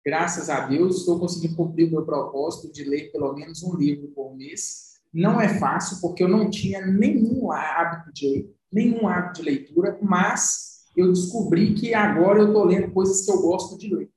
Graças 0.04 0.48
a 0.48 0.66
Deus, 0.66 1.00
estou 1.00 1.20
conseguindo 1.20 1.54
cumprir 1.54 1.86
o 1.86 1.90
meu 1.90 2.06
propósito 2.06 2.72
de 2.72 2.84
ler 2.84 3.12
pelo 3.12 3.34
menos 3.34 3.62
um 3.62 3.76
livro 3.76 4.08
por 4.08 4.34
mês. 4.34 4.94
Não 5.12 5.38
é 5.38 5.58
fácil, 5.58 6.00
porque 6.00 6.24
eu 6.24 6.28
não 6.28 6.48
tinha 6.48 6.86
nenhum 6.86 7.52
hábito 7.52 8.10
de 8.14 8.28
ler, 8.28 8.56
nenhum 8.72 9.06
hábito 9.06 9.42
de 9.42 9.50
leitura, 9.50 9.98
mas 10.00 10.86
eu 10.96 11.12
descobri 11.12 11.74
que 11.74 11.92
agora 11.92 12.38
eu 12.40 12.46
estou 12.46 12.64
lendo 12.64 12.92
coisas 12.92 13.24
que 13.24 13.30
eu 13.30 13.42
gosto 13.42 13.76
de 13.76 13.94
ler. 13.94 14.10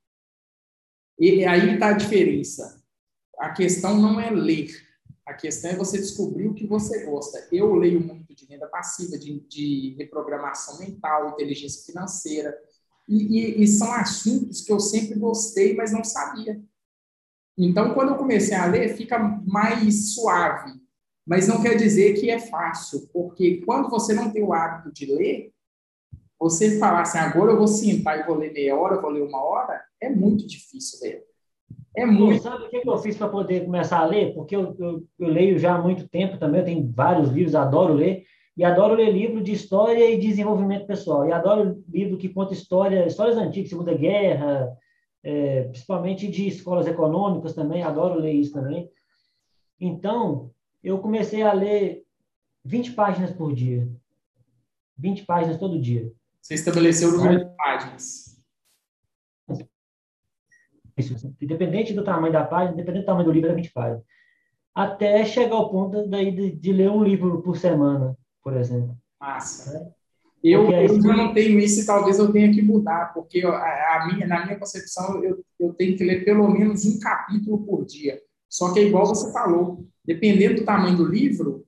E 1.19 1.43
aí 1.43 1.73
está 1.73 1.89
a 1.89 1.93
diferença. 1.93 2.81
A 3.37 3.49
questão 3.49 3.99
não 3.99 4.19
é 4.21 4.29
ler, 4.29 4.69
a 5.25 5.33
questão 5.33 5.71
é 5.71 5.75
você 5.75 5.97
descobrir 5.97 6.47
o 6.47 6.53
que 6.53 6.65
você 6.65 7.05
gosta. 7.05 7.47
Eu 7.51 7.75
leio 7.75 7.99
muito 7.99 8.33
de 8.33 8.45
renda 8.45 8.67
passiva, 8.67 9.17
de, 9.17 9.39
de 9.41 9.95
reprogramação 9.97 10.79
mental, 10.79 11.31
inteligência 11.31 11.85
financeira, 11.85 12.57
e, 13.07 13.39
e, 13.39 13.63
e, 13.63 13.67
são 13.67 13.91
assuntos 13.93 14.61
que 14.61 14.71
eu 14.71 14.79
sempre 14.79 15.17
gostei, 15.19 15.75
mas 15.75 15.91
não 15.91 16.03
sabia. 16.03 16.61
Então, 17.57 17.93
quando 17.93 18.09
eu 18.09 18.17
comecei 18.17 18.55
a 18.55 18.65
ler, 18.65 18.95
fica 18.95 19.19
mais 19.45 20.13
suave. 20.13 20.71
Mas 21.25 21.47
não 21.47 21.61
quer 21.61 21.75
dizer 21.75 22.13
que 22.13 22.29
é 22.29 22.39
fácil, 22.39 23.07
porque 23.13 23.61
quando 23.65 23.89
você 23.89 24.13
não 24.13 24.31
tem 24.31 24.43
o 24.43 24.53
hábito 24.53 24.91
de 24.91 25.05
ler, 25.05 25.51
você 26.39 26.79
falar 26.79 27.01
assim, 27.01 27.19
agora 27.19 27.51
eu 27.51 27.57
vou 27.57 27.67
sentar 27.67 28.19
e 28.19 28.23
vou 28.23 28.35
ler 28.35 28.51
meia 28.51 28.75
hora, 28.75 28.99
vou 28.99 29.11
ler 29.11 29.21
uma 29.21 29.43
hora, 29.43 29.79
é 30.01 30.09
muito 30.09 30.47
difícil 30.47 30.99
ler. 31.01 31.23
É 31.95 32.05
muito. 32.05 32.41
Sabe 32.41 32.63
o 32.63 32.69
que 32.69 32.81
eu 32.83 32.97
fiz 32.97 33.17
para 33.17 33.29
poder 33.29 33.65
começar 33.65 33.99
a 33.99 34.05
ler? 34.05 34.33
Porque 34.33 34.55
eu, 34.55 34.75
eu, 34.79 35.03
eu, 35.19 35.27
leio 35.27 35.59
já 35.59 35.75
há 35.75 35.81
muito 35.81 36.07
tempo 36.07 36.39
também, 36.39 36.61
eu 36.61 36.65
tenho 36.65 36.91
vários 36.91 37.29
livros, 37.29 37.53
adoro 37.53 37.93
ler. 37.93 38.23
E 38.57 38.65
adoro 38.65 38.95
ler 38.95 39.11
livro 39.11 39.41
de 39.41 39.53
história 39.53 40.09
e 40.11 40.19
desenvolvimento 40.19 40.85
pessoal. 40.85 41.25
E 41.25 41.31
adoro 41.31 41.83
livro 41.87 42.17
que 42.17 42.29
conta 42.29 42.53
história, 42.53 43.07
histórias 43.07 43.37
antigas, 43.37 43.69
Segunda 43.69 43.93
Guerra, 43.93 44.77
é, 45.23 45.63
principalmente 45.63 46.27
de 46.27 46.47
escolas 46.47 46.87
econômicas 46.87 47.53
também, 47.53 47.83
adoro 47.83 48.19
ler 48.19 48.33
isso 48.33 48.51
também. 48.51 48.89
Então, 49.79 50.51
eu 50.83 50.99
comecei 50.99 51.43
a 51.43 51.53
ler 51.53 52.03
20 52.65 52.91
páginas 52.91 53.31
por 53.31 53.53
dia. 53.53 53.87
20 54.97 55.25
páginas 55.25 55.57
todo 55.57 55.79
dia. 55.79 56.11
Você 56.41 56.55
estabeleceu 56.55 57.09
o 57.09 57.17
número 57.17 57.45
de 57.45 57.55
páginas. 57.55 58.31
Isso, 60.97 61.35
independente 61.41 61.93
do 61.93 62.03
tamanho 62.03 62.33
da 62.33 62.43
página, 62.43 62.73
independente 62.73 63.03
do 63.03 63.05
tamanho 63.05 63.25
do 63.25 63.31
livro, 63.31 63.49
é 63.49 63.55
20 63.55 63.71
páginas. 63.71 64.03
Até 64.75 65.23
chegar 65.25 65.55
ao 65.55 65.69
ponto 65.69 66.07
daí 66.07 66.31
de, 66.31 66.51
de 66.51 66.73
ler 66.73 66.91
um 66.91 67.03
livro 67.03 67.41
por 67.41 67.57
semana 67.57 68.17
por 68.43 68.55
exemplo. 68.57 68.95
Massa. 69.19 69.77
É. 69.77 70.01
Eu, 70.43 70.71
eu 70.71 71.01
já 71.01 71.15
não 71.15 71.33
tenho 71.33 71.59
isso 71.59 71.81
e 71.81 71.85
talvez 71.85 72.17
eu 72.17 72.31
tenha 72.31 72.51
que 72.51 72.61
mudar, 72.63 73.13
porque 73.13 73.45
a, 73.45 73.49
a 73.95 74.07
minha, 74.07 74.25
na 74.25 74.43
minha 74.43 74.57
concepção 74.57 75.23
eu, 75.23 75.43
eu 75.59 75.73
tenho 75.73 75.95
que 75.95 76.03
ler 76.03 76.25
pelo 76.25 76.47
menos 76.49 76.83
um 76.83 76.99
capítulo 76.99 77.63
por 77.63 77.85
dia. 77.85 78.19
Só 78.49 78.73
que 78.73 78.79
é 78.79 78.83
igual 78.83 79.05
você 79.05 79.31
falou, 79.31 79.85
dependendo 80.03 80.61
do 80.61 80.65
tamanho 80.65 80.97
do 80.97 81.05
livro, 81.05 81.65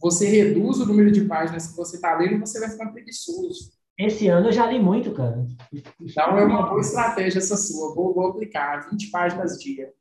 você 0.00 0.28
reduz 0.28 0.78
o 0.78 0.86
número 0.86 1.10
de 1.10 1.24
páginas 1.24 1.66
que 1.66 1.76
você 1.76 1.96
está 1.96 2.16
lendo 2.16 2.34
e 2.34 2.40
você 2.40 2.60
vai 2.60 2.70
ficar 2.70 2.92
preguiçoso. 2.92 3.72
Esse 3.98 4.28
ano 4.28 4.48
eu 4.48 4.52
já 4.52 4.66
li 4.66 4.78
muito, 4.78 5.12
cara. 5.12 5.44
Então 6.00 6.38
é 6.38 6.44
uma 6.44 6.68
boa 6.68 6.80
estratégia 6.80 7.38
essa 7.38 7.56
sua. 7.56 7.94
Vou, 7.94 8.14
vou 8.14 8.28
aplicar 8.28 8.88
20 8.90 9.10
páginas 9.10 9.58
dia. 9.58 9.92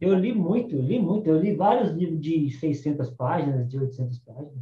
Eu 0.00 0.14
li 0.14 0.32
muito, 0.32 0.76
eu 0.76 0.82
li 0.82 0.98
muito. 0.98 1.28
Eu 1.28 1.40
li 1.40 1.54
vários 1.54 1.90
livros 1.90 2.20
de 2.20 2.50
600 2.50 3.10
páginas, 3.10 3.68
de 3.68 3.78
800 3.78 4.18
páginas. 4.20 4.52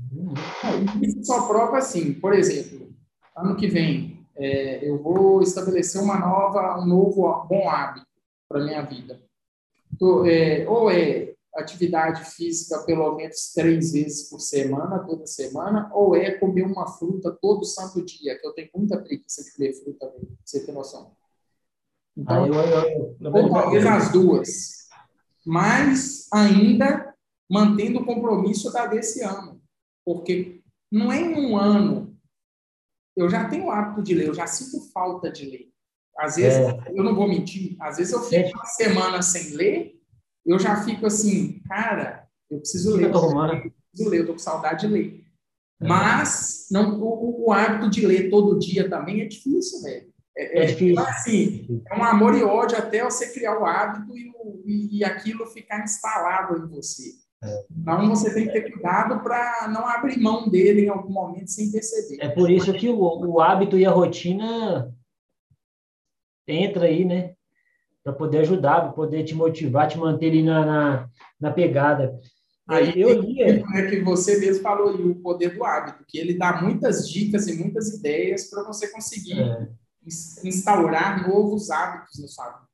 Isso 1.02 1.24
só 1.24 1.46
prova 1.46 1.78
assim, 1.78 2.14
por 2.14 2.32
exemplo, 2.32 2.88
ano 3.36 3.56
que 3.56 3.66
vem 3.66 4.16
é, 4.36 4.86
eu 4.88 5.02
vou 5.02 5.42
estabelecer 5.42 6.00
uma 6.00 6.18
nova, 6.18 6.78
um 6.80 6.86
novo 6.86 7.46
bom 7.48 7.68
hábito 7.68 8.06
para 8.48 8.64
minha 8.64 8.82
vida. 8.82 9.20
Tô, 9.98 10.26
é, 10.26 10.68
ou 10.68 10.90
é 10.90 11.34
atividade 11.54 12.22
física 12.30 12.84
pelo 12.84 13.16
menos 13.16 13.52
três 13.54 13.92
vezes 13.92 14.28
por 14.28 14.40
semana, 14.40 14.98
toda 15.06 15.26
semana, 15.26 15.90
ou 15.94 16.14
é 16.14 16.32
comer 16.32 16.64
uma 16.64 16.86
fruta 16.86 17.36
todo 17.40 17.64
santo 17.64 18.04
dia, 18.04 18.38
que 18.38 18.46
eu 18.46 18.52
tenho 18.52 18.68
muita 18.74 18.98
preguiça 18.98 19.42
de 19.42 19.52
comer 19.54 19.72
fruta, 19.72 20.12
você 20.44 20.64
tem 20.64 20.74
noção. 20.74 21.12
Então, 22.14 22.44
ah, 22.44 22.46
eu, 22.46 22.54
eu, 22.54 23.16
eu, 23.20 23.34
ou 23.34 23.50
talvez 23.50 23.86
as 23.86 24.12
duas. 24.12 24.85
Mas 25.46 26.26
ainda 26.32 27.14
mantendo 27.48 28.00
o 28.00 28.04
compromisso 28.04 28.72
da 28.72 28.86
desse 28.86 29.22
ano. 29.22 29.62
Porque 30.04 30.60
não 30.90 31.12
é 31.12 31.20
em 31.20 31.34
um 31.34 31.56
ano. 31.56 32.16
Eu 33.16 33.28
já 33.30 33.48
tenho 33.48 33.66
o 33.66 33.70
hábito 33.70 34.02
de 34.02 34.14
ler, 34.14 34.28
eu 34.28 34.34
já 34.34 34.46
sinto 34.46 34.90
falta 34.92 35.30
de 35.30 35.46
ler. 35.46 35.70
Às 36.18 36.36
vezes, 36.36 36.58
é. 36.58 36.92
eu 36.94 37.04
não 37.04 37.14
vou 37.14 37.28
mentir, 37.28 37.76
às 37.78 37.98
vezes 37.98 38.12
eu 38.12 38.22
fico 38.22 38.48
é. 38.48 38.52
uma 38.52 38.64
semana 38.64 39.22
sem 39.22 39.54
ler, 39.54 40.00
eu 40.44 40.58
já 40.58 40.82
fico 40.82 41.06
assim, 41.06 41.60
cara, 41.60 42.26
eu 42.50 42.58
preciso 42.58 42.96
ler. 42.96 43.04
Eu, 43.04 43.72
preciso 43.90 44.10
ler, 44.10 44.20
eu 44.20 44.26
tô 44.26 44.32
com 44.32 44.38
saudade 44.38 44.86
de 44.86 44.92
ler. 44.92 45.24
É. 45.80 45.86
Mas 45.86 46.68
não, 46.70 46.98
o, 47.00 47.46
o, 47.46 47.52
hábito 47.52 47.90
de 47.90 48.06
ler 48.06 48.30
todo 48.30 48.58
dia 48.58 48.88
também 48.88 49.20
é 49.20 49.26
difícil, 49.26 49.82
velho. 49.82 50.12
É, 50.36 50.58
é, 50.58 50.62
é 50.62 50.66
difícil. 50.66 51.02
Assim, 51.02 51.82
é 51.90 51.96
um 51.96 52.04
amor 52.04 52.36
e 52.36 52.42
ódio 52.42 52.76
até 52.76 53.02
você 53.02 53.32
criar 53.32 53.58
o 53.58 53.64
hábito 53.64 54.16
e, 54.16 54.32
e, 54.66 54.98
e 54.98 55.04
aquilo 55.04 55.46
ficar 55.46 55.82
instalado 55.82 56.56
em 56.58 56.68
você. 56.68 57.10
É. 57.42 57.64
Então 57.70 58.08
você 58.08 58.32
tem 58.32 58.46
que 58.46 58.52
ter 58.52 58.70
cuidado 58.70 59.22
para 59.22 59.68
não 59.68 59.86
abrir 59.86 60.18
mão 60.18 60.48
dele 60.48 60.86
em 60.86 60.88
algum 60.88 61.12
momento 61.12 61.50
sem 61.50 61.70
perceber. 61.70 62.22
É 62.22 62.28
por 62.28 62.50
isso 62.50 62.72
que 62.72 62.88
o, 62.88 62.98
o 62.98 63.40
hábito 63.40 63.78
e 63.78 63.86
a 63.86 63.90
rotina 63.90 64.94
entra 66.46 66.86
aí, 66.86 67.04
né? 67.04 67.34
Para 68.02 68.12
poder 68.12 68.38
ajudar, 68.38 68.82
para 68.82 68.92
poder 68.92 69.24
te 69.24 69.34
motivar, 69.34 69.88
te 69.88 69.98
manter 69.98 70.28
ali 70.30 70.42
na, 70.42 70.64
na, 70.64 71.08
na 71.40 71.50
pegada. 71.50 72.18
Aí 72.68 73.00
eu 73.00 73.20
lia. 73.20 73.64
É 73.74 73.86
que 73.86 74.00
você 74.00 74.38
mesmo 74.38 74.62
falou 74.62 74.88
aí, 74.88 75.02
o 75.02 75.14
poder 75.16 75.54
do 75.54 75.64
hábito, 75.64 76.04
que 76.06 76.18
ele 76.18 76.36
dá 76.36 76.60
muitas 76.60 77.08
dicas 77.08 77.46
e 77.46 77.56
muitas 77.56 77.88
ideias 77.90 78.48
para 78.50 78.64
você 78.64 78.88
conseguir 78.90 79.40
é. 79.40 79.68
Instaurar 80.06 81.28
novos 81.28 81.70
hábitos 81.70 82.20
na 82.20 82.28
sua 82.28 82.44
vida. 82.44 82.66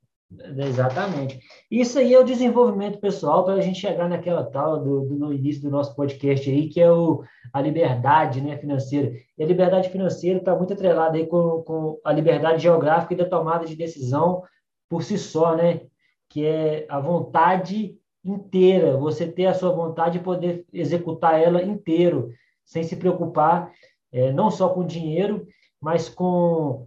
Exatamente. 0.67 1.41
Isso 1.71 1.99
aí 1.99 2.15
é 2.15 2.19
o 2.19 2.25
desenvolvimento 2.25 2.99
pessoal 2.99 3.45
para 3.45 3.55
a 3.55 3.61
gente 3.61 3.79
chegar 3.79 4.09
naquela 4.09 4.45
tal 4.45 4.83
do, 4.83 5.01
do, 5.03 5.15
no 5.15 5.33
início 5.33 5.63
do 5.63 5.71
nosso 5.71 5.95
podcast 5.95 6.49
aí, 6.49 6.69
que 6.69 6.81
é 6.81 6.91
o, 6.91 7.23
a 7.53 7.61
liberdade 7.61 8.41
né, 8.41 8.57
financeira. 8.57 9.13
E 9.37 9.43
a 9.43 9.47
liberdade 9.47 9.91
financeira 9.91 10.39
está 10.39 10.55
muito 10.55 10.73
atrelada 10.73 11.17
aí 11.17 11.27
com, 11.27 11.63
com 11.63 12.01
a 12.05 12.13
liberdade 12.13 12.63
geográfica 12.63 13.15
e 13.15 13.17
da 13.17 13.29
tomada 13.29 13.67
de 13.67 13.77
decisão 13.77 14.43
por 14.89 15.03
si 15.03 15.19
só, 15.19 15.55
né? 15.55 15.83
Que 16.29 16.47
é 16.47 16.87
a 16.89 16.99
vontade 16.99 17.99
inteira, 18.25 18.97
você 18.97 19.27
ter 19.27 19.47
a 19.47 19.55
sua 19.55 19.73
vontade 19.73 20.19
e 20.19 20.23
poder 20.23 20.65
executar 20.73 21.41
ela 21.41 21.63
inteiro, 21.63 22.31
sem 22.65 22.83
se 22.83 22.97
preocupar 22.97 23.71
é, 24.13 24.33
não 24.33 24.51
só 24.51 24.69
com 24.69 24.87
dinheiro, 24.87 25.47
mas 25.81 26.09
com 26.09 26.87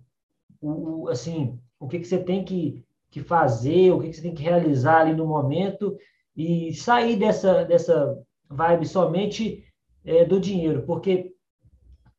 o, 0.65 1.03
o 1.03 1.09
assim, 1.09 1.59
o 1.79 1.87
que, 1.87 1.99
que 1.99 2.07
você 2.07 2.17
tem 2.17 2.43
que 2.43 2.83
que 3.15 3.21
fazer, 3.21 3.91
o 3.91 4.01
que 4.01 4.11
você 4.11 4.21
tem 4.21 4.35
que 4.35 4.43
realizar 4.43 4.99
ali 4.99 5.13
no 5.13 5.25
momento 5.25 5.95
e 6.35 6.73
sair 6.73 7.15
dessa, 7.15 7.63
dessa 7.63 8.13
vibe 8.49 8.85
somente 8.85 9.63
é, 10.03 10.25
do 10.25 10.37
dinheiro, 10.37 10.83
porque 10.85 11.31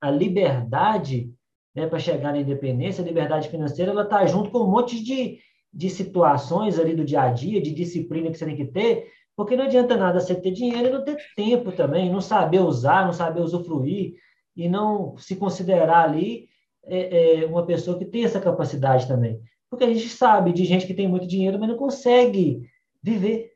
a 0.01 0.11
liberdade 0.11 1.31
né, 1.75 1.87
para 1.87 1.99
chegar 1.99 2.33
na 2.33 2.41
independência, 2.41 3.05
a 3.05 3.07
liberdade 3.07 3.51
financeira, 3.51 3.93
ela 3.93 4.05
está 4.05 4.25
junto 4.25 4.51
com 4.51 4.61
um 4.61 4.71
monte 4.71 5.05
de, 5.05 5.39
de 5.71 5.91
situações 5.91 6.79
ali 6.79 6.95
do 6.95 7.05
dia 7.05 7.21
a 7.21 7.31
dia, 7.31 7.61
de 7.61 7.75
disciplina 7.75 8.31
que 8.31 8.39
você 8.39 8.47
tem 8.47 8.57
que 8.57 8.65
ter, 8.65 9.07
porque 9.37 9.55
não 9.55 9.65
adianta 9.65 9.99
nada 9.99 10.19
você 10.19 10.35
ter 10.35 10.53
dinheiro 10.53 10.89
e 10.89 10.93
não 10.93 11.05
ter 11.05 11.19
tempo 11.37 11.73
também, 11.73 12.11
não 12.11 12.23
saber 12.23 12.61
usar, 12.61 13.05
não 13.05 13.13
saber 13.13 13.43
usufruir 13.43 14.15
e 14.57 14.67
não 14.67 15.15
se 15.19 15.37
considerar 15.37 16.05
ali 16.05 16.49
é, 16.87 17.43
é, 17.43 17.47
uma 17.47 17.67
pessoa 17.67 17.99
que 17.99 18.05
tem 18.05 18.25
essa 18.25 18.41
capacidade 18.41 19.07
também. 19.07 19.41
Porque 19.69 19.85
a 19.85 19.93
gente 19.93 20.09
sabe 20.09 20.53
de 20.53 20.65
gente 20.65 20.87
que 20.87 20.95
tem 20.95 21.09
muito 21.09 21.27
dinheiro, 21.27 21.59
mas 21.59 21.69
não 21.69 21.77
consegue 21.77 22.69
viver. 23.03 23.53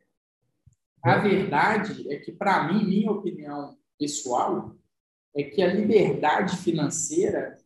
A 1.02 1.16
verdade 1.18 2.12
é 2.12 2.16
que, 2.16 2.32
para 2.32 2.72
mim, 2.72 2.84
minha 2.84 3.10
opinião 3.10 3.76
pessoal, 3.98 4.74
é 5.34 5.42
que 5.42 5.62
a 5.62 5.72
liberdade 5.72 6.56
financeira 6.56 7.56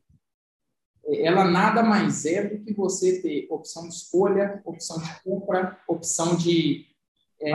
ela 1.07 1.45
nada 1.45 1.83
mais 1.83 2.25
é 2.25 2.49
do 2.49 2.65
que 2.65 2.73
você 2.73 3.21
ter 3.21 3.47
opção 3.51 3.89
de 3.89 3.95
escolha, 3.95 4.63
opção 4.65 4.99
de 4.99 5.23
compra, 5.23 5.79
opção 5.87 6.35
de, 6.37 6.87
é, 7.41 7.53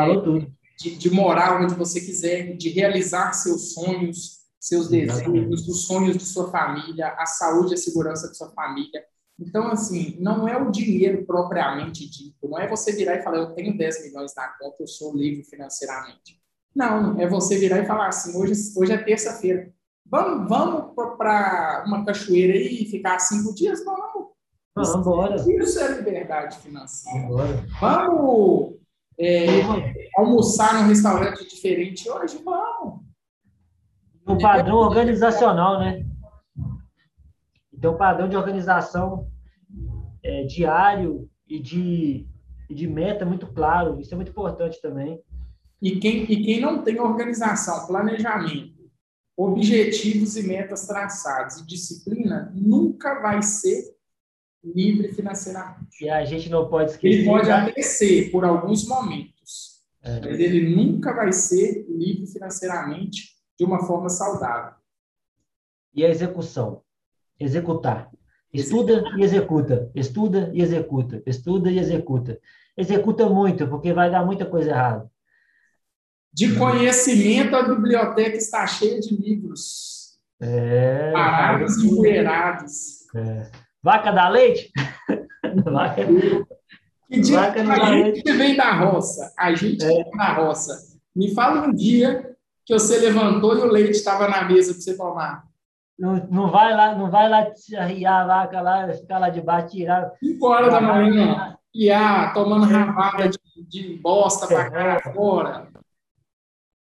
de, 0.77 0.95
de, 0.95 1.09
morar 1.09 1.61
onde 1.61 1.73
você 1.73 1.99
quiser, 1.99 2.55
de 2.55 2.69
realizar 2.69 3.33
seus 3.33 3.73
sonhos, 3.73 4.38
seus 4.59 4.89
desejos, 4.89 5.67
os 5.67 5.85
sonhos 5.87 6.17
de 6.17 6.25
sua 6.25 6.51
família, 6.51 7.15
a 7.17 7.25
saúde 7.25 7.71
e 7.71 7.73
a 7.75 7.77
segurança 7.77 8.29
de 8.29 8.37
sua 8.37 8.49
família. 8.49 9.03
Então, 9.39 9.67
assim, 9.67 10.17
não 10.19 10.47
é 10.47 10.61
o 10.61 10.69
dinheiro 10.69 11.25
propriamente 11.25 12.09
dito, 12.09 12.49
não 12.49 12.59
é 12.59 12.67
você 12.67 12.91
virar 12.91 13.15
e 13.15 13.21
falar, 13.21 13.37
eu 13.37 13.53
tenho 13.53 13.77
10 13.77 14.03
milhões 14.07 14.33
na 14.35 14.49
conta, 14.59 14.75
eu 14.81 14.87
sou 14.87 15.15
livre 15.15 15.43
financeiramente. 15.45 16.41
Não, 16.75 17.19
é 17.19 17.27
você 17.27 17.57
virar 17.57 17.79
e 17.79 17.85
falar 17.85 18.07
assim, 18.07 18.37
hoje, 18.37 18.53
hoje 18.75 18.91
é 18.91 18.97
terça-feira, 18.97 19.73
vamos, 20.05 20.49
vamos 20.49 20.93
para 21.17 21.83
uma 21.87 22.05
cachoeira 22.05 22.53
aí 22.53 22.83
e 22.83 22.89
ficar 22.89 23.17
cinco 23.19 23.55
dias? 23.55 23.83
Vamos. 23.85 24.29
Vamos 24.75 24.95
embora. 24.95 25.35
Isso 25.35 25.79
é 25.79 25.97
liberdade 25.97 26.57
financeira. 26.59 27.27
Vamos 27.79 28.75
é, 29.17 29.47
almoçar 30.15 30.81
num 30.81 30.87
restaurante 30.87 31.47
diferente 31.47 32.09
hoje? 32.09 32.41
Vamos. 32.43 33.08
O 34.29 34.37
padrão 34.37 34.77
organizacional, 34.77 35.79
né? 35.79 36.05
Então, 37.73 37.97
padrão 37.97 38.29
de 38.29 38.37
organização 38.37 39.27
é, 40.23 40.43
diário 40.43 41.27
e 41.47 41.59
de, 41.59 42.27
e 42.69 42.75
de 42.75 42.87
meta 42.87 43.25
muito 43.25 43.47
claro, 43.47 43.99
isso 43.99 44.13
é 44.13 44.15
muito 44.15 44.29
importante 44.29 44.79
também. 44.81 45.19
E 45.81 45.99
quem, 45.99 46.31
e 46.31 46.43
quem 46.43 46.61
não 46.61 46.83
tem 46.83 46.99
organização, 46.99 47.87
planejamento, 47.87 48.77
objetivos 49.35 50.37
e 50.37 50.43
metas 50.43 50.85
traçados 50.85 51.57
e 51.57 51.65
disciplina, 51.65 52.53
nunca 52.53 53.19
vai 53.21 53.41
ser 53.41 53.95
livre 54.63 55.11
financeiramente. 55.13 56.03
E 56.03 56.09
a 56.09 56.23
gente 56.23 56.49
não 56.49 56.69
pode 56.69 56.91
esquecer. 56.91 57.19
Ele 57.19 57.25
pode 57.25 57.49
até 57.49 57.81
ser 57.81 58.29
por 58.29 58.45
alguns 58.45 58.87
momentos, 58.87 59.81
é. 60.03 60.19
mas 60.19 60.39
ele 60.39 60.75
nunca 60.75 61.15
vai 61.15 61.31
ser 61.31 61.87
livre 61.89 62.27
financeiramente 62.27 63.38
de 63.59 63.65
uma 63.65 63.85
forma 63.85 64.09
saudável. 64.09 64.73
E 65.93 66.05
a 66.05 66.09
execução? 66.09 66.81
executar. 67.39 68.09
Estuda 68.51 69.03
e 69.15 69.23
executa, 69.23 69.91
estuda 69.95 70.51
e 70.53 70.61
executa, 70.61 71.21
estuda 71.25 71.71
e 71.71 71.79
executa. 71.79 72.39
Executa 72.75 73.29
muito, 73.29 73.67
porque 73.67 73.93
vai 73.93 74.09
dar 74.09 74.25
muita 74.25 74.45
coisa 74.45 74.71
errada. 74.71 75.11
De 76.33 76.55
conhecimento, 76.55 77.55
a 77.55 77.63
biblioteca 77.63 78.37
está 78.37 78.65
cheia 78.65 78.99
de 78.99 79.15
livros. 79.15 80.19
É, 80.41 81.11
parados 81.11 81.77
e 81.77 81.87
empoeirados. 81.87 83.07
É. 83.15 83.51
Vaca 83.83 84.11
dá 84.11 84.29
leite? 84.29 84.71
Vaca. 85.65 86.01
Que 87.07 87.19
dia 87.19 87.39
Vaca 87.39 87.61
a 87.61 87.93
gente 87.93 88.13
leite. 88.13 88.31
vem 88.33 88.55
da 88.55 88.73
roça, 88.73 89.33
a 89.37 89.53
gente 89.53 89.83
é. 89.83 89.87
vem 89.87 90.11
da 90.11 90.33
roça. 90.33 90.97
Me 91.15 91.33
fala 91.33 91.67
um 91.67 91.73
dia 91.73 92.28
que 92.69 92.73
você 92.73 92.99
levantou 92.99 93.58
e 93.58 93.62
o 93.62 93.65
leite 93.65 93.97
estava 93.97 94.27
na 94.27 94.43
mesa 94.43 94.73
para 94.73 94.82
você 94.82 94.95
tomar. 94.95 95.43
Não, 95.97 96.15
não 96.29 96.51
vai 96.51 96.71
lá, 96.71 96.95
não 96.95 97.10
vai 97.10 97.27
lá 97.27 97.51
arriar 97.79 98.21
a 98.21 98.27
vaca 98.27 98.62
lá, 98.62 98.93
ficar 98.93 99.17
lá 99.17 99.29
debaixo, 99.29 99.69
tirar. 99.69 100.12
5 100.19 100.47
horas 100.47 100.71
da 100.71 100.79
manhã, 100.79 101.58
iar, 101.73 102.32
tomando 102.32 102.65
rabada 102.65 103.27
de, 103.27 103.39
de 103.67 103.97
bosta 103.97 104.45
para 104.45 104.69
cá 104.69 105.13
fora. 105.13 105.67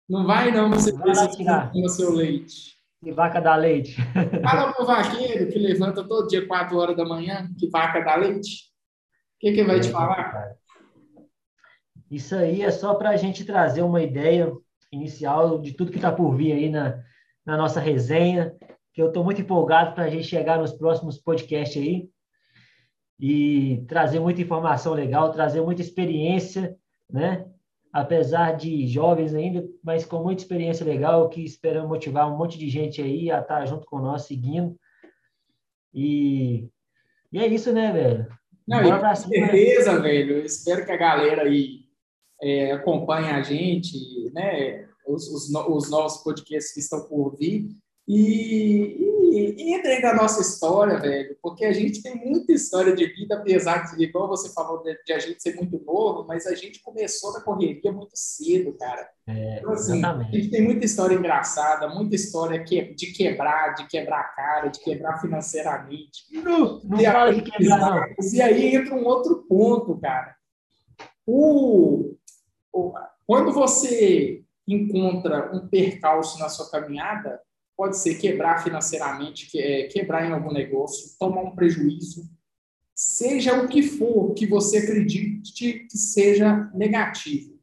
Não 0.07 0.27
vai 0.27 0.51
não 0.51 0.69
você 0.69 0.93
vai 0.93 1.29
tirar 1.29 1.73
o 1.75 1.89
seu 1.89 2.13
leite. 2.13 2.77
Que 3.03 3.11
vaca 3.11 3.41
dá 3.41 3.57
leite. 3.57 3.97
Fala 4.43 4.73
pro 4.75 4.85
vaqueiro 4.85 5.51
que 5.51 5.59
levanta 5.59 6.07
todo 6.07 6.29
dia 6.29 6.47
4 6.47 6.77
horas 6.77 6.97
da 6.99 7.05
manhã, 7.07 7.49
que 7.59 7.71
vaca 7.71 8.01
dá 8.03 8.15
leite. 8.15 8.67
O 9.37 9.41
que, 9.41 9.53
que 9.53 9.65
vai 9.65 9.79
é, 9.79 9.81
te 9.81 9.91
falar? 9.91 10.53
Isso 12.11 12.35
aí 12.35 12.61
é 12.61 12.71
só 12.71 12.95
para 12.95 13.09
a 13.11 13.17
gente 13.17 13.43
trazer 13.43 13.81
uma 13.81 14.03
ideia 14.03 14.53
inicial 14.93 15.59
de 15.59 15.73
tudo 15.73 15.91
que 15.91 15.99
está 15.99 16.13
por 16.13 16.35
vir 16.37 16.53
aí 16.53 16.69
na, 16.71 17.03
na 17.45 17.57
nossa 17.57 17.81
resenha 17.81 18.55
que 18.99 19.03
eu 19.03 19.09
estou 19.09 19.23
muito 19.23 19.41
empolgado 19.41 19.95
para 19.95 20.07
a 20.07 20.11
gente 20.11 20.27
chegar 20.27 20.59
nos 20.59 20.73
próximos 20.73 21.17
podcasts 21.19 21.81
aí 21.81 22.11
e 23.21 23.85
trazer 23.87 24.19
muita 24.19 24.43
informação 24.43 24.93
legal, 24.93 25.31
trazer 25.31 25.61
muita 25.61 25.81
experiência, 25.81 26.77
né? 27.09 27.47
Apesar 27.93 28.57
de 28.57 28.89
jovens 28.89 29.35
ainda, 29.35 29.65
mas 29.85 30.05
com 30.05 30.21
muita 30.21 30.43
experiência 30.43 30.85
legal, 30.85 31.29
que 31.29 31.45
esperamos 31.45 31.89
motivar 31.89 32.29
um 32.29 32.37
monte 32.37 32.59
de 32.59 32.69
gente 32.69 33.01
aí 33.01 33.31
a 33.31 33.39
estar 33.39 33.61
tá 33.61 33.67
junto 33.67 33.87
com 33.87 34.01
nós, 34.01 34.23
seguindo. 34.23 34.77
E, 35.95 36.69
e 37.33 37.39
é 37.39 37.47
isso, 37.47 37.73
né, 37.73 37.93
velho? 37.93 38.27
Não, 38.67 38.83
e 38.83 39.01
com 39.01 39.15
certeza, 39.15 40.01
velho. 40.01 40.39
Eu 40.39 40.45
espero 40.45 40.85
que 40.85 40.91
a 40.91 40.97
galera 40.97 41.43
aí 41.43 41.88
é, 42.43 42.73
acompanha 42.73 43.37
a 43.37 43.43
gente, 43.43 43.99
né? 44.33 44.87
Os, 45.07 45.27
os, 45.29 45.55
os 45.55 45.91
novos 45.91 46.19
podcasts 46.19 46.73
que 46.73 46.81
estão 46.81 47.09
por 47.09 47.37
vir. 47.37 47.69
E, 48.09 48.97
e, 49.31 49.55
e 49.59 49.75
entrem 49.75 50.01
na 50.01 50.15
nossa 50.15 50.41
história, 50.41 50.99
velho, 50.99 51.37
porque 51.43 51.67
a 51.67 51.73
gente 51.75 52.03
tem 52.03 52.15
muita 52.17 52.55
história 52.55 52.97
de 52.97 53.05
vida, 53.05 53.37
apesar 53.37 53.85
de, 53.95 54.03
igual 54.03 54.27
você 54.27 54.49
falou, 54.55 54.83
de, 54.83 54.97
de 55.05 55.13
a 55.13 55.19
gente 55.19 55.43
ser 55.43 55.55
muito 55.57 55.79
novo, 55.85 56.25
mas 56.27 56.47
a 56.47 56.55
gente 56.55 56.81
começou 56.81 57.35
na 57.35 57.43
correria 57.43 57.93
muito 57.93 58.13
cedo, 58.15 58.73
cara. 58.79 59.07
É, 59.27 59.59
então, 59.59 59.73
assim, 59.73 60.03
a 60.03 60.23
gente 60.23 60.49
tem 60.49 60.63
muita 60.63 60.87
história 60.87 61.15
engraçada, 61.15 61.87
muita 61.87 62.17
história 62.17 62.65
que, 62.65 62.95
de 62.95 63.13
quebrar, 63.13 63.75
de 63.75 63.87
quebrar 63.87 64.21
a 64.21 64.29
cara, 64.29 64.69
de 64.69 64.81
quebrar 64.81 65.21
financeiramente. 65.21 66.25
Não, 66.33 66.81
não 66.83 66.99
fala 66.99 67.35
de 67.35 67.43
quebrar, 67.43 67.79
não. 67.79 68.33
E 68.33 68.41
aí 68.41 68.75
entra 68.75 68.95
um 68.95 69.05
outro 69.05 69.45
ponto, 69.47 69.99
cara. 69.99 70.35
O, 71.27 72.17
quando 73.27 73.53
você 73.53 74.45
encontra 74.67 75.55
um 75.55 75.67
percalço 75.67 76.39
na 76.39 76.49
sua 76.49 76.71
caminhada, 76.71 77.41
pode 77.77 77.97
ser 77.97 78.17
quebrar 78.17 78.63
financeiramente, 78.63 79.57
é, 79.59 79.85
quebrar 79.85 80.29
em 80.29 80.33
algum 80.33 80.53
negócio, 80.53 81.17
tomar 81.19 81.43
um 81.43 81.55
prejuízo, 81.55 82.29
seja 82.95 83.63
o 83.63 83.69
que 83.69 83.83
for 83.83 84.35
que 84.35 84.47
você 84.47 84.79
acredite 84.79 85.87
que 85.89 85.97
seja 85.97 86.69
negativo. 86.75 87.57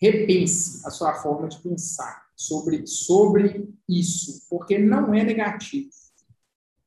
Repense 0.00 0.84
a 0.86 0.90
sua 0.90 1.14
forma 1.14 1.48
de 1.48 1.60
pensar 1.60 2.26
sobre, 2.34 2.86
sobre 2.86 3.68
isso, 3.88 4.46
porque 4.48 4.78
não 4.78 5.14
é 5.14 5.22
negativo, 5.22 5.90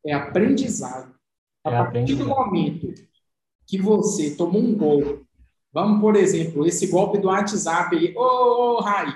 é 0.06 0.14
aprendizado. 0.14 1.16
A 1.64 1.70
é 1.70 1.74
partir 1.74 1.88
aprendizado. 1.88 2.28
do 2.28 2.30
momento 2.30 2.94
que 3.68 3.82
você 3.82 4.36
tomou 4.36 4.62
um 4.62 4.76
golpe, 4.76 5.25
vamos, 5.76 6.00
por 6.00 6.16
exemplo, 6.16 6.66
esse 6.66 6.88
golpe 6.88 7.18
do 7.18 7.28
WhatsApp 7.28 7.94
aí, 7.98 8.16
ô, 8.16 8.22
ô, 8.22 8.78
ô 8.78 8.80
Rai, 8.80 9.14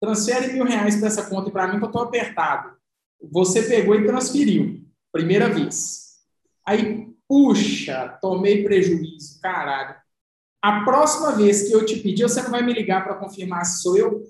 transfere 0.00 0.54
mil 0.54 0.64
reais 0.64 0.96
para 0.96 1.08
essa 1.08 1.28
conta 1.28 1.50
para 1.50 1.66
mim 1.66 1.78
que 1.78 1.84
eu 1.84 1.88
estou 1.88 2.02
apertado. 2.02 2.70
Você 3.30 3.62
pegou 3.62 3.94
e 3.94 4.06
transferiu, 4.06 4.80
primeira 5.12 5.50
vez. 5.50 6.14
Aí, 6.64 7.08
puxa, 7.28 8.18
tomei 8.22 8.64
prejuízo, 8.64 9.38
caralho. 9.42 9.96
A 10.62 10.82
próxima 10.82 11.32
vez 11.32 11.68
que 11.68 11.74
eu 11.74 11.84
te 11.84 11.96
pedir, 11.96 12.22
você 12.22 12.40
não 12.40 12.50
vai 12.50 12.62
me 12.62 12.72
ligar 12.72 13.04
para 13.04 13.16
confirmar 13.16 13.66
se 13.66 13.82
sou 13.82 13.96
eu? 13.98 14.22